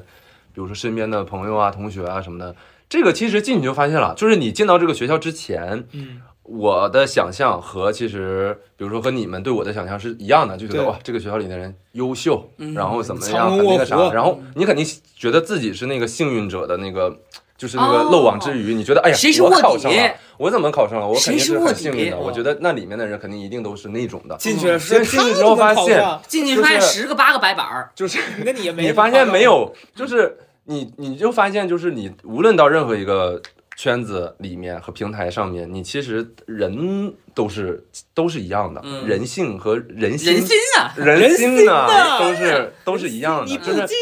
[0.52, 2.54] 比如说身边的朋友啊、同学啊什么的。
[2.86, 12.72] 这个其实进去就发现了，就是你进到这个学校之前，嗯，我的想象和其实，比如说和你们对我的想象是一样的，就觉得哇，这个学校里的人优秀，嗯。
[12.74, 14.86] 然后怎么样，很那个啥，然后你肯定
[15.16, 17.18] 觉得自己是那个幸运者的那个。
[17.56, 18.08] 就是那个哦。
[18.10, 21.06] 漏网之鱼，你觉得哎呀，谁是我考上了，我怎么考上了？
[21.06, 22.16] 我肯定是很幸运的。
[22.16, 22.20] 哦。
[22.24, 33.40] 我觉得那里面的人肯定一定都是那种的，进去了进去之后发现进去发现十个八个白板儿，就是那你也没你发现没有，就是你你就发现就是你无论到任何一个
[33.76, 43.92] 圈子里面和平台上面，你其实人都是都是一样的，嗯人性和人心人心啊，人心啊都是都是一样的，就是你不嫉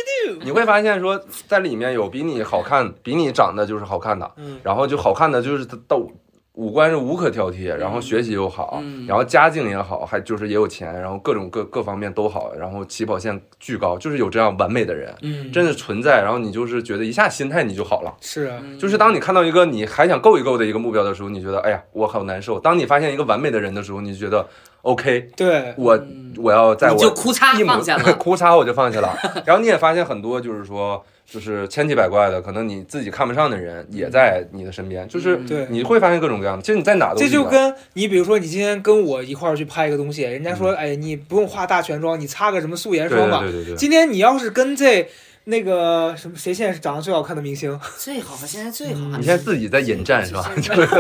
[0.41, 0.45] 妒？
[0.45, 6.11] 你会发现说，在里面有比你好看、比你长得就是好看的，嗯然后就好看的就是都
[6.55, 16.21] 五官是无可挑剔，然后学习又好，嗯然后家境也好，还就是也有钱，然后各种各各方面都好，然后起跑线巨高，就是有这样完美的人，嗯，真的存在。
[16.23, 18.15] 然后你就是觉得一下心态你就好了。
[18.21, 22.61] 是啊，就是当你看到一个你还想够一够的一个目标的时候，你觉得哎呀我好难受。
[22.61, 24.47] 当你发现一个完美的人的时候，你就觉得
[24.83, 25.99] OK，对，我
[26.37, 28.13] 我要在我你就哭嚓放下了。
[28.21, 29.17] 哭嚓我就放下了。
[29.47, 35.39] 然后你也发现很多就是说，就是千奇百怪的，可能你自己看不上的人也在你的身边，就是
[35.71, 36.63] 你会发现各种各样的。
[36.63, 43.41] 其实你在哪都这就跟你比如说，你今天跟我一块儿去拍一个东西，人家嗯说，哎，你不用化大全妆，你擦个什么素颜霜吧。
[43.41, 43.77] 对对对对。
[43.77, 45.09] 今天你要是跟这
[45.45, 49.01] 那个什么谁现在是长得最好看的明星， 最好，现在最好。
[49.01, 50.51] 嗯你现在自己在引战是吧？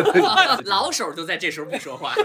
[0.64, 2.12] 老手就在这时候不说话。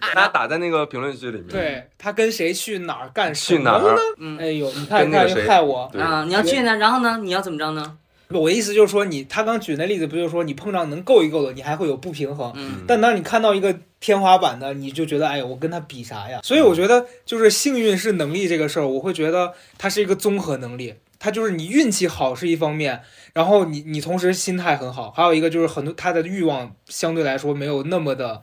[0.00, 1.48] 大家打在那个评论区里面。
[1.48, 4.00] 对他跟谁去哪儿干什么去哪儿呢？
[4.18, 5.90] 嗯哎呦，你看你看又跟那个谁害我。
[5.98, 7.96] 啊，你要去呢，然后呢，你要怎么着呢？
[8.38, 12.52] 我的意思就是说你，他刚举那例子不就是说你碰上能够一够的，你还会有不平衡。
[12.54, 16.40] 嗯但当你看到一个天花板的，你就觉得，哎呀，我跟他比啥呀？
[16.42, 20.94] 所以我觉得，就是幸运是能力这个事儿，我会觉得它是一个综合能力。
[21.18, 23.02] 它就是你运气好是一方面，
[23.34, 28.42] 然后你你同时心态很好，还有一个就是很多他的欲望相对来说没有那么的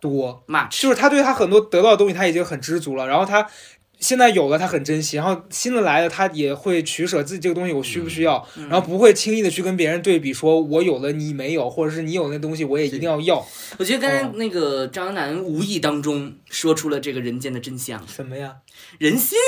[0.00, 3.46] 多就是他对他很多得到的东西他已经很知足了，然后他
[3.98, 13.44] 现在有了他很珍惜，然后新的来的他也会取舍自己这个东西我需不需要，嗯然后不会轻易的去跟别人对比，说我有了你没有，或者是你有那东西我也一定要要，
[13.78, 18.56] 我觉得刚才哦那个张楠无意当中说出了这个人间的真相，什么呀？
[18.98, 19.38] 人心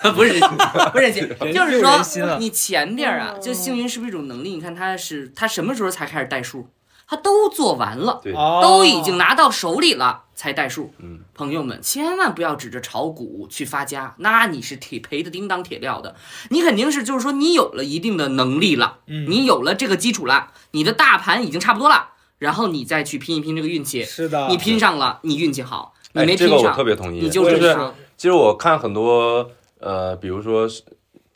[0.00, 0.48] 啊， 不是人心，
[0.92, 4.50] 不是人心，就是说你前边啊，就幸运是不是一种能力？
[4.50, 6.68] 你看他是他什么时候才开始代数？
[7.08, 8.20] 他都做完了。
[8.62, 10.92] 都已经拿到手里了才代数。
[10.98, 16.14] 嗯，朋友们千万不要指着炒股去发家，那你是铁赔的叮当铁料的。
[16.50, 24.04] 你肯定是就是说你有了一定的能力了，嗯你有了这个基础了，你的大盘已经差不多了，然后你再去拼一拼这个运气。
[24.04, 27.20] 是的，你拼上了，你运气好；你哎，没这个我拼上，特别同意。
[27.20, 27.74] 你就是
[28.16, 29.50] 其实我看很多
[29.80, 30.82] 呃，比如说是，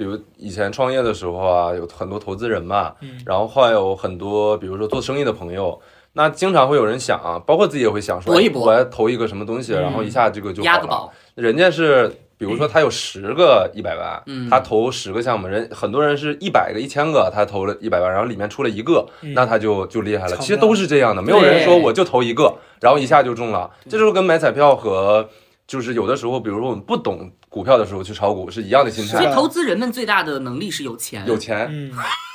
[0.02, 5.80] 比如以前创业的时候啊，有很多投资人嘛，嗯然后还有很多比如说做生意的朋友，
[6.14, 10.74] 那经常会有人想啊，包括自己也会想说，搏一搏我要投一个什么东西，嗯然后一下这个就好了。
[10.74, 12.12] 压个宝，人家是。
[12.38, 20.36] 比如说，他有十个一百万，嗯他投十个项目，人很多人是一百个、一千个，他投了一百万，然后里面出了一个，嗯那他就就厉害了。
[20.38, 23.70] 其实都是这样的，没有人说我就投一个，然后一下就中了。
[23.88, 25.28] 这就是跟买彩票和
[25.72, 29.30] 就是有的时候，比如说我们不懂股票的时候去炒股是一样的心所以态。
[29.30, 31.24] 是投资人们最大的能力是有钱。
[31.26, 31.90] 有钱嗯，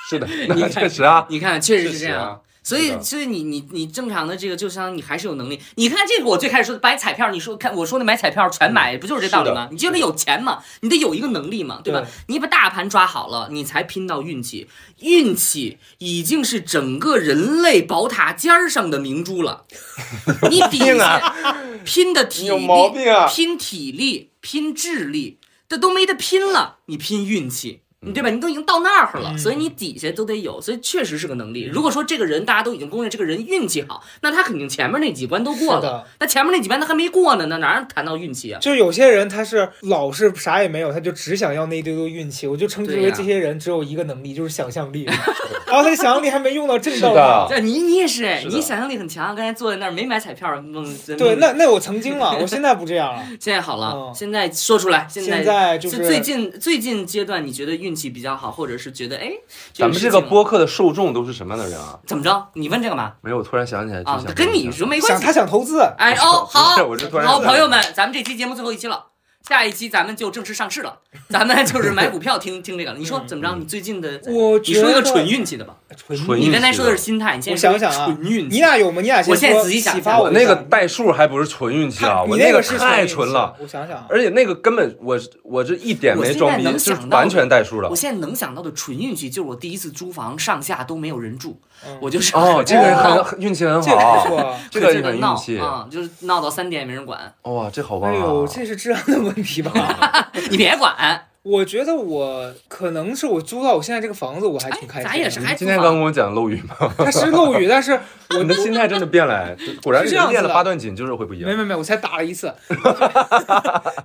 [0.10, 2.42] 是的， 那 确实啊，你看，确实是这样。
[2.68, 5.58] 所以所以你你你正常的这个，就相当于你还是有能力。
[5.76, 9.70] 你看这个，我最开始说的买彩票，你说看我说的买彩票全买，不就是这道理吗？
[9.72, 12.06] 你就得有钱嘛，你得有一个能力嘛，对吧？
[12.28, 14.68] 你把大盘抓好了，你才拼到运气。
[15.00, 19.64] 运气已经是整个人类宝塔尖儿上的明珠了。
[20.52, 25.40] 你底病下啊拼的体力，有毛病啊拼体力，拼智力，
[25.70, 27.84] 这都没得拼了，你拼运气。
[28.08, 28.30] 你对吧？
[28.30, 31.64] 你都已经到那儿了，嗯所以你底下都得有，所以确实是个能力。
[31.72, 36.08] 如果说这个人大家都已经公认这个人运气好，那他肯定前面那几关都过了。
[36.20, 38.60] 那前面那几关他还没过呢，那哪儿谈到运气啊？
[38.60, 45.08] 就有些人他是老是啥也没有，他就只想要那一堆堆运气，我就称之为这些人只有一个能力，就是想象力，
[45.68, 47.48] 然后他的想象力还没用到正道上。
[47.50, 49.36] 这你你也是哎，你想象力很强。
[49.36, 53.24] 刚才坐在那儿没买彩票，嗯，对，嗯那那我曾经了，我现在不这样了。
[53.40, 59.32] 现在好了，嗯现在说出来，现现在就是最近最近阶段，你觉得运气比较好，或者是觉得哎，
[59.74, 62.00] 咱们这个播客的受众都是什么样的人啊？
[62.08, 62.48] 怎么着？
[62.54, 63.14] 你问这个嘛？
[63.22, 65.08] 没有，我突然想起来，就啊想，跟你说没关系。
[65.08, 69.06] 想他想投资，哎哦， 好，我是突然好，朋友们，咱们这期节目最后一期了。
[69.48, 72.98] 下一期咱们就正式上市了， 咱们就是买股票听听这个了。
[72.98, 73.56] 你说怎么着？
[73.58, 75.76] 你最近的，我你说一个纯运气的吧。
[75.96, 78.56] 纯运气你刚才说的是心态，你现我在想想啊纯运气。
[78.56, 79.02] 你俩有吗？
[79.02, 83.56] 你俩先我现在仔细想想我那个代数还不是纯运气啊，我那个太纯了，。
[83.60, 87.96] 我想想啊，而且那个根本我我这一点没装逼，是想到完全代数了我。
[87.96, 94.58] 现在能想到的纯运气，就是我第一次租房，上下都没有人住，嗯我就是哦，这个人很很运气很这个不好，错啊。
[94.70, 95.60] 这个很运气。
[95.60, 98.16] 啊，就是闹到三点也没人管，哇，这好棒啊！
[98.16, 99.72] 哎呦，这是治安的问题吧？
[100.50, 100.94] 你别管，
[101.44, 105.10] 我觉得我可能是我租到我现在这个房子，我还哎挺开心的。
[105.10, 106.76] 咱也是今天刚跟我讲漏雨吗？
[106.98, 108.00] 它是漏雨，但是
[108.32, 111.50] 我你的心态真的变了，哎果然是这样子的人练了八段锦就是会不一样。
[111.50, 112.54] 没没没，我才打了一次。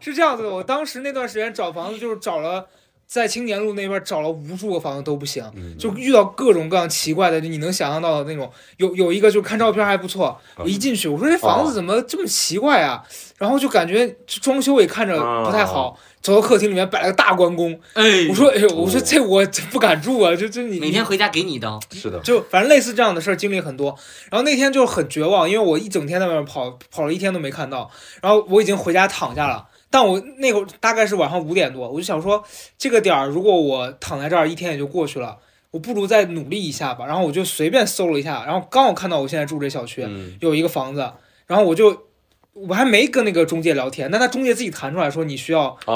[0.01, 2.67] 是这样子的，我当时那段时间找房子就是找了
[3.13, 8.51] 在青年路那边找了无数个房子都不行，嗯就遇到各种各样奇怪的，就你能想象到的那种。
[8.79, 13.05] 有有一个就看照片还不错，嗯我一进去我说这房子怎么这么奇怪啊？
[13.37, 15.99] 然后就感觉装修也看着不太好。
[16.23, 23.99] 走到客厅里面摆了个大关公，哎我说哎呦，我说这我不敢住啊，就就你每天回家给你一刀，是的，就反正类似这样的事儿经历很多，
[24.31, 27.91] 然后那天就很绝望，因为我一整天在外面跑，跑了一天都没看到，
[28.23, 32.43] 然后我已经回家躺下了，但我那会儿大概是晚上五点多，我就想说
[32.77, 35.39] 这个点儿如果我躺在这儿一天也就过去了，
[35.71, 41.13] 我不如再努力一下吧，然后我就随便搜了一下，然后刚好看到我现在住这小区嗯有一个房子，
[41.47, 42.07] 然后我就
[42.55, 45.87] 我还没跟那个中介聊天，但他中介自己弹出来说你需要去，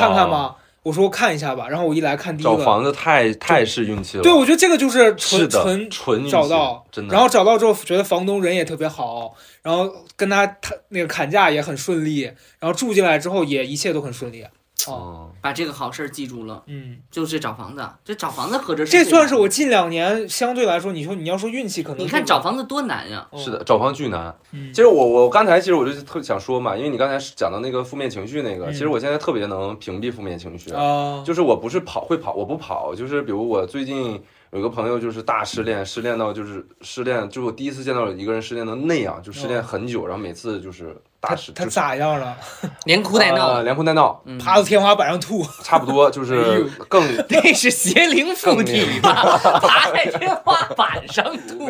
[0.00, 0.28] 看看？
[0.28, 0.56] 吗？
[0.84, 12.22] 我说看一下吧，然后我一来看第一个，找房子太太是运气了，对，我觉得这个就是是，纯纯纯找到，真的，然后找到之后觉得房东人也特别好，然后跟他他那个砍价也很顺利，
[12.60, 14.44] 然后住进来之后也一切都很顺利。
[14.88, 21.98] 哦，哦，把这个好事儿记住了，嗯，就是找房子，这找房子合着这算是我近两年相对来说，你说你要说运气，可能。
[22.04, 23.26] 你看找房子多难呀！
[23.30, 24.34] 哦是的，找房巨难。
[24.52, 34.22] 嗯其实我我刚才其实我就特想说嘛，因为你刚才讲到那个负面情绪那个，嗯其实我现在特别能屏蔽负面情绪，啊，就是我不是跑会跑，我不跑，就是比如我最近
[34.54, 42.36] 有个朋友就是大失恋，失恋到就是失恋，就是我第一次见到一个人失恋到那样，就失恋很久，然后每次就是大失他咋样了？
[42.86, 49.12] 连哭带闹连哭带闹，嗯趴到天花板上吐，差不多就 哎是更 那是邪灵附体吧？
[49.60, 51.66] 爬在天花板上吐，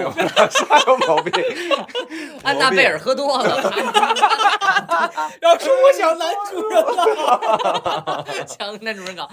[0.51, 1.32] 啥有毛病？
[2.43, 3.47] 安娜贝尔喝多了，
[5.41, 8.26] 然后说我想男主人了。
[8.47, 9.26] 想跟男主人搞。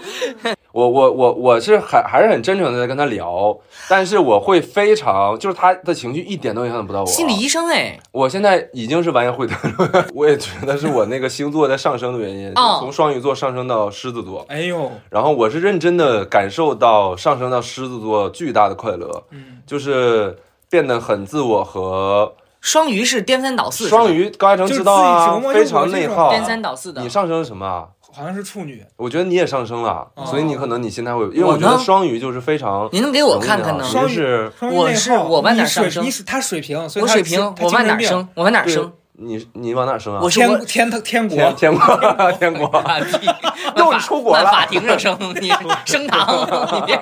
[0.72, 3.56] 我我我我是很还是很真诚的在跟他聊，
[3.88, 7.06] 但是我会非常就是他的情绪一点都影响不到我。
[7.06, 9.54] 心理医生哎，我现在已经是完颜慧德
[9.84, 20.38] 了， 我也觉得是我那个星座在上升的原因， 哦从双鱼座上升到狮子座，哎呦，然后我是认真的感受到上升到狮子座巨大的快乐，嗯，就是
[20.70, 26.46] 变得很自我和双鱼是颠三倒四，双鱼高嘉诚知道啊非常内耗颠啊。
[26.46, 27.08] 三倒四的你。
[27.08, 27.88] 上升什么啊？
[28.14, 33.84] 好像是处女，我觉得你也上升了，哦所以你可能你心态会，因为我我觉得呢双鱼就是非常您能给我看看呢？
[33.84, 38.28] 双鱼是双鱼我是我往哪上升你是他水平，所以他我水平，我往哪升？
[38.34, 38.92] 我往哪升？
[39.24, 40.20] 你你往哪升啊？
[40.22, 43.26] 我天天天国天天国天国， 啊屁
[43.76, 45.52] 又往法出国了法庭上生， 你
[45.84, 46.26] 升堂，
[46.74, 46.96] 你别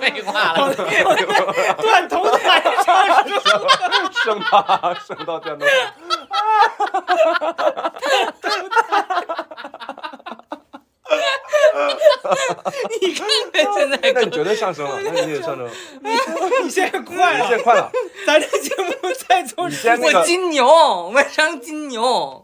[0.00, 0.74] 废话了。
[0.74, 3.06] 断头台上
[4.24, 5.68] 升吧升到天堂。
[13.00, 15.70] 你看看现在那你绝对上升了，那你也上升了，
[16.62, 17.90] 你现在快了你现，在快了。
[18.26, 18.92] 咱这节目
[19.28, 22.02] 再做你先那个我金牛，我上金牛。
[22.02, 22.42] 哦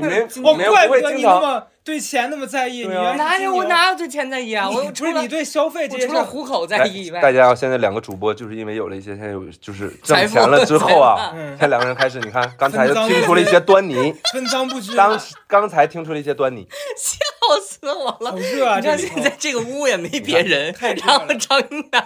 [0.00, 4.70] 你没我你没不怪不得会经常你那么对钱那么在意，你哪有我哪有对钱在意啊？
[4.70, 16.66] 我除了是你对消费这我些事儿，除了糊口在意以外，大家啊，现在两个主播就是因为有了一些现在有就是挣钱了之后啊，嗯现在两个人开始，你看刚才就听出了一些端倪， 分赃不均，当刚才听出了一些端倪。
[16.96, 17.18] 笑
[17.60, 18.38] 死我了好。
[18.38, 18.76] 热啊！
[18.76, 22.02] 你知道这里头现在这个屋也没别人，太热然后了张英楠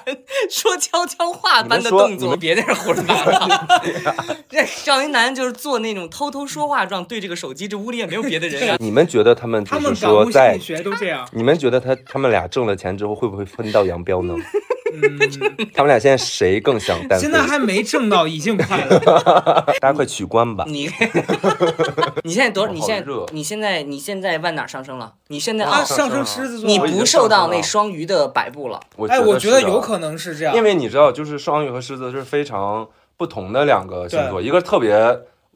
[0.51, 3.47] 说悄悄话般的你们说动作，们别在这胡说八道。
[4.49, 8.77] 这 赵英男就是做那种偷偷说话状，对这个手机，这屋里也没有别的人啊。
[8.81, 14.35] 你们觉得他们就他们说在理学都这样， 你们觉得他他们俩挣了钱之后会不会分道扬镳呢？
[14.91, 15.19] 嗯，
[15.75, 17.31] 他们俩现在谁更想单现？
[17.31, 18.99] 在还没挣到，已经快了。
[19.81, 20.65] 大家快取关吧！
[20.67, 20.91] 你
[22.25, 22.73] 你现在多少？
[22.73, 25.13] 你现在你现在你现在万哪上升了？
[25.29, 28.81] 你现在啊，啊，上升狮子座，你不受到那双鱼的摆布了。
[29.09, 32.89] 哎，我觉得有可能是这样，因为你知道，就是双鱼和狮子是非常
[33.19, 34.97] 不同的两个星座，一个特别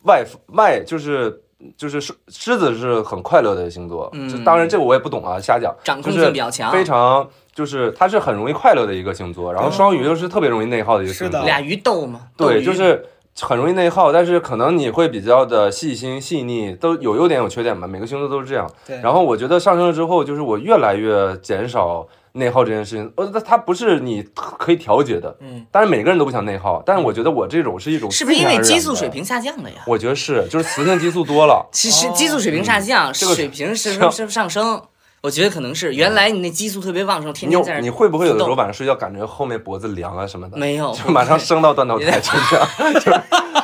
[0.02, 1.42] 外外，就是
[1.76, 12.20] 就是狮狮子是很快乐的星座，嗯就当然这个我也不懂啊，瞎讲，掌控就是性比较强，非常就是它是很容易快乐的一个星座，然后双鱼又是特别容易内耗的一个星座，俩鱼斗嘛。
[12.36, 13.06] 对，就是。
[13.40, 18.70] 很容易内耗，但是可能你会比较的细心细腻，都有优点有缺点吧，每个星座都是这样。
[18.86, 23.12] 对，然后我觉得上升了之后，就是我越来越减少内耗这件事情。
[23.16, 29.08] 呃，它它不是你可以调节的，嗯，但是每个人都不想内耗，但是我觉得我这种是一种是不是因为激素水？
[29.08, 29.76] 平下降了呀？
[29.86, 31.68] 我觉得是，就是雌性激素多了。
[31.72, 34.82] 其实哦激素水平下降，这个水平是是是上升。
[35.22, 40.56] 我觉得可能是原来你那激素特别旺盛，天天在那儿你会不会有的时候晚上睡觉感觉后面脖子凉啊什么的？
[40.56, 40.92] 没有？
[40.94, 42.68] 就马上升到断头台去这样，
[43.00, 43.12] 就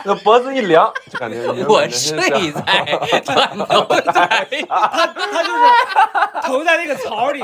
[0.05, 2.63] 那脖子一凉，就感觉你我是睡在
[3.27, 7.41] 断头台，他他就是头在那个槽里，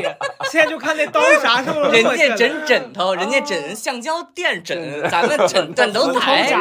[0.48, 6.54] 现在就看那刀啥时候人家枕枕枕头，人家枕橡胶垫枕，咱们枕断头台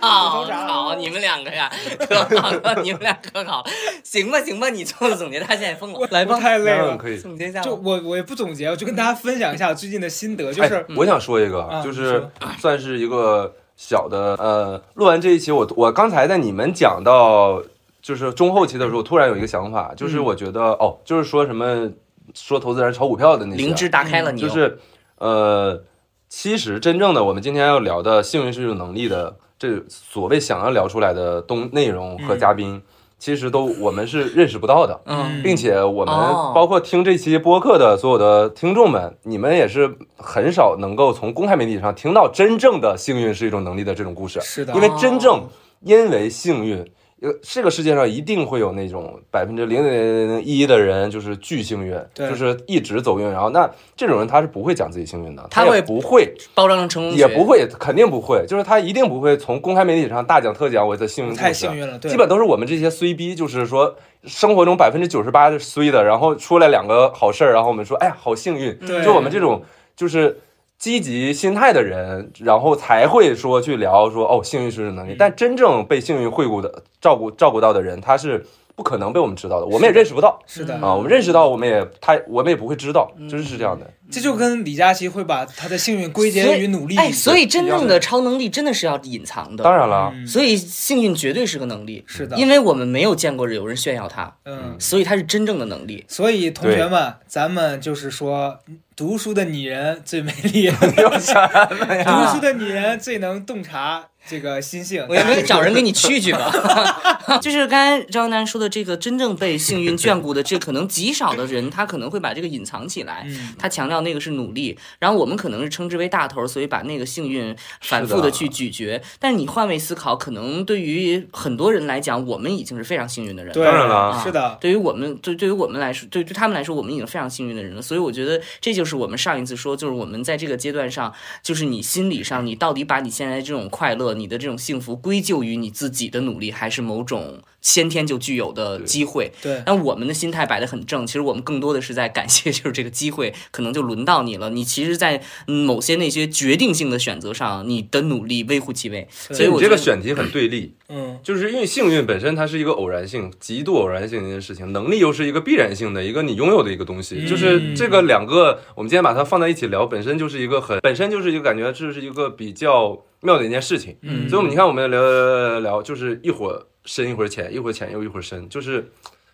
[0.00, 1.68] 好，你们两个呀，
[2.08, 3.64] 可好了，你们俩可好，
[4.04, 6.99] 行吧行吧，你做的总结，他现在疯了，来吧，太累了。
[7.00, 7.18] 可以。
[7.18, 7.60] 总结一下。
[7.60, 12.28] 就我我也不总结，我就跟大家分享一下我最近的心得，就哎是，我想说一个，啊就是
[12.58, 17.62] 算是一个小的呃，录完这一期，我我刚才在你们讲到
[18.02, 21.90] 就是中后期的时候，突然有一个想法，就是嗯我觉得、哦，就是说什么
[22.34, 24.78] 说投资人炒股票的那些啊，灵芝打开了你哦，就是
[25.18, 25.82] 呃，
[26.28, 32.80] 其实真正的我们今天要聊的幸运是有能力的这所谓想要聊出来的东内容和嘉宾，
[33.20, 35.00] 其实都我们是认识不到的。
[35.04, 45.42] 嗯并且我们哦包括听这期播客的所有的听众们，你们也是很少能够从公开媒体上听到真正的幸运是一种能力的这种故事，是的因，为真正哦
[45.82, 46.84] 因为幸运。
[47.22, 53.30] 呃，这个世界上一定会有那种百分之零点零零一的人，就是巨幸运，就是一直走运。
[53.30, 61.34] 然后，那这种人他是不会讲自己幸运的，他会也不会，包装成成功也不会，肯定不会，就是他一定不会从公开媒体上大讲特讲我的幸运。
[61.34, 63.94] 太幸运了，对，基本都是我们这些衰逼，就是说
[64.24, 68.74] 生活中百分之九十八是衰的，然后出来两个好事儿，然后我们说，哎呀，好幸运。
[68.78, 69.62] 对就我们这种
[69.94, 70.40] 就是
[70.80, 75.14] 积极心态的人，然后才会说去聊说哦，幸运是能力。
[75.18, 80.42] 但真正被幸运惠顾的、照顾照顾到的人，他是不可能被我们知道的，我们也认识不到。
[80.46, 80.74] 是的。
[80.78, 80.94] 嗯啊。
[80.94, 83.86] 我们认识到，我们也他我们也不会知道，真是这样的。
[84.10, 89.62] 这就跟李佳琦会把他的幸运归结于努力，哎，所以真正的超能力真的是要隐藏的。
[89.62, 90.26] 当然了，嗯。
[90.26, 96.06] 所以幸运绝对是个能力，是的，因为我们没有见过有人炫耀他，嗯，所以他是真正的能力。
[96.08, 98.58] 所以同学们，咱们就是说，
[99.00, 100.64] 读书的女人最美丽，
[100.98, 102.04] 有啥呀？
[102.04, 105.06] 读书的女人最能洞察这个心性。
[105.08, 106.52] 我要不要找人给你去去吧？
[107.40, 113.24] 就是刚才张楠说的这个真正被幸运眷顾的，这可能极少的人，他可能会把这个隐藏起来。
[113.26, 119.00] 嗯，他强调那个是努力，然后我们可能是称之为大头，所以把那个幸运反复的去咀嚼。
[119.18, 123.64] 但是你换位思考，可能对于很多人来讲，我们已经是非常幸运的人了。
[123.64, 127.80] 当然了啊是的，对于我们，对对于我们来说，对对他们来说，我们已经非常幸运的人了。
[127.80, 139.32] 所以我觉得这就是是我们上一次说，就是我们在这个阶段上，就是你心理上，你到底把你现在这种快乐、你的这种幸福归咎于你自己的努力，还是某种先天就具有的机会？
[139.42, 144.50] 对，但我们的心态摆得很正，其实我们更多的是在感谢， 就是这个机会可能就轮到你了。
[144.50, 149.06] 你其实，在嗯某些那些决定性的选择上，你的努力微乎其微。
[149.10, 150.74] 所以我觉得选题很对立。
[150.92, 163.96] 嗯，就是因为幸运本身它是一个偶然性、极度偶然性的一件事情，能力又是一个必然性的一个你拥有的一个东西，嗯就是这个两个，我们今天把它放在一起聊，本身就是一个很，本身就是一个感觉这是一个比较妙的一件事情。
[164.02, 168.90] 嗯所以我们你看，我们聊聊聊聊，就是一会儿深一会儿浅，一会儿浅又一会儿深，就是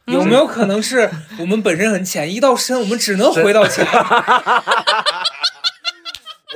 [0.06, 3.86] 有没有可能是我们本身很浅，一到深我们只能回到浅？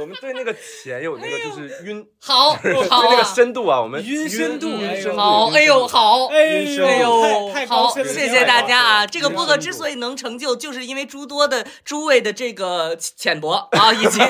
[0.00, 6.26] 我们对那个浅有那个就是晕 好对那个深度啊，我们晕深度哎呦晕深度，好，晕哎呦好。
[6.26, 9.06] 哎晕呦，哎呦，太太好，深了，谢谢大家啊！
[9.06, 14.20] 这个深播客之所以能成就，就是因为诸多的诸位的这个浅薄啊，以及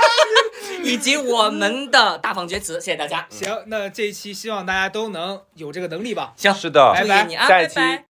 [0.82, 3.26] 以及我们的大放厥词，谢谢大家。
[3.30, 6.32] 行，那这一期希望大家都能有这个能力吧。
[6.36, 8.09] 行，是的拜拜你啊，下一期拜拜。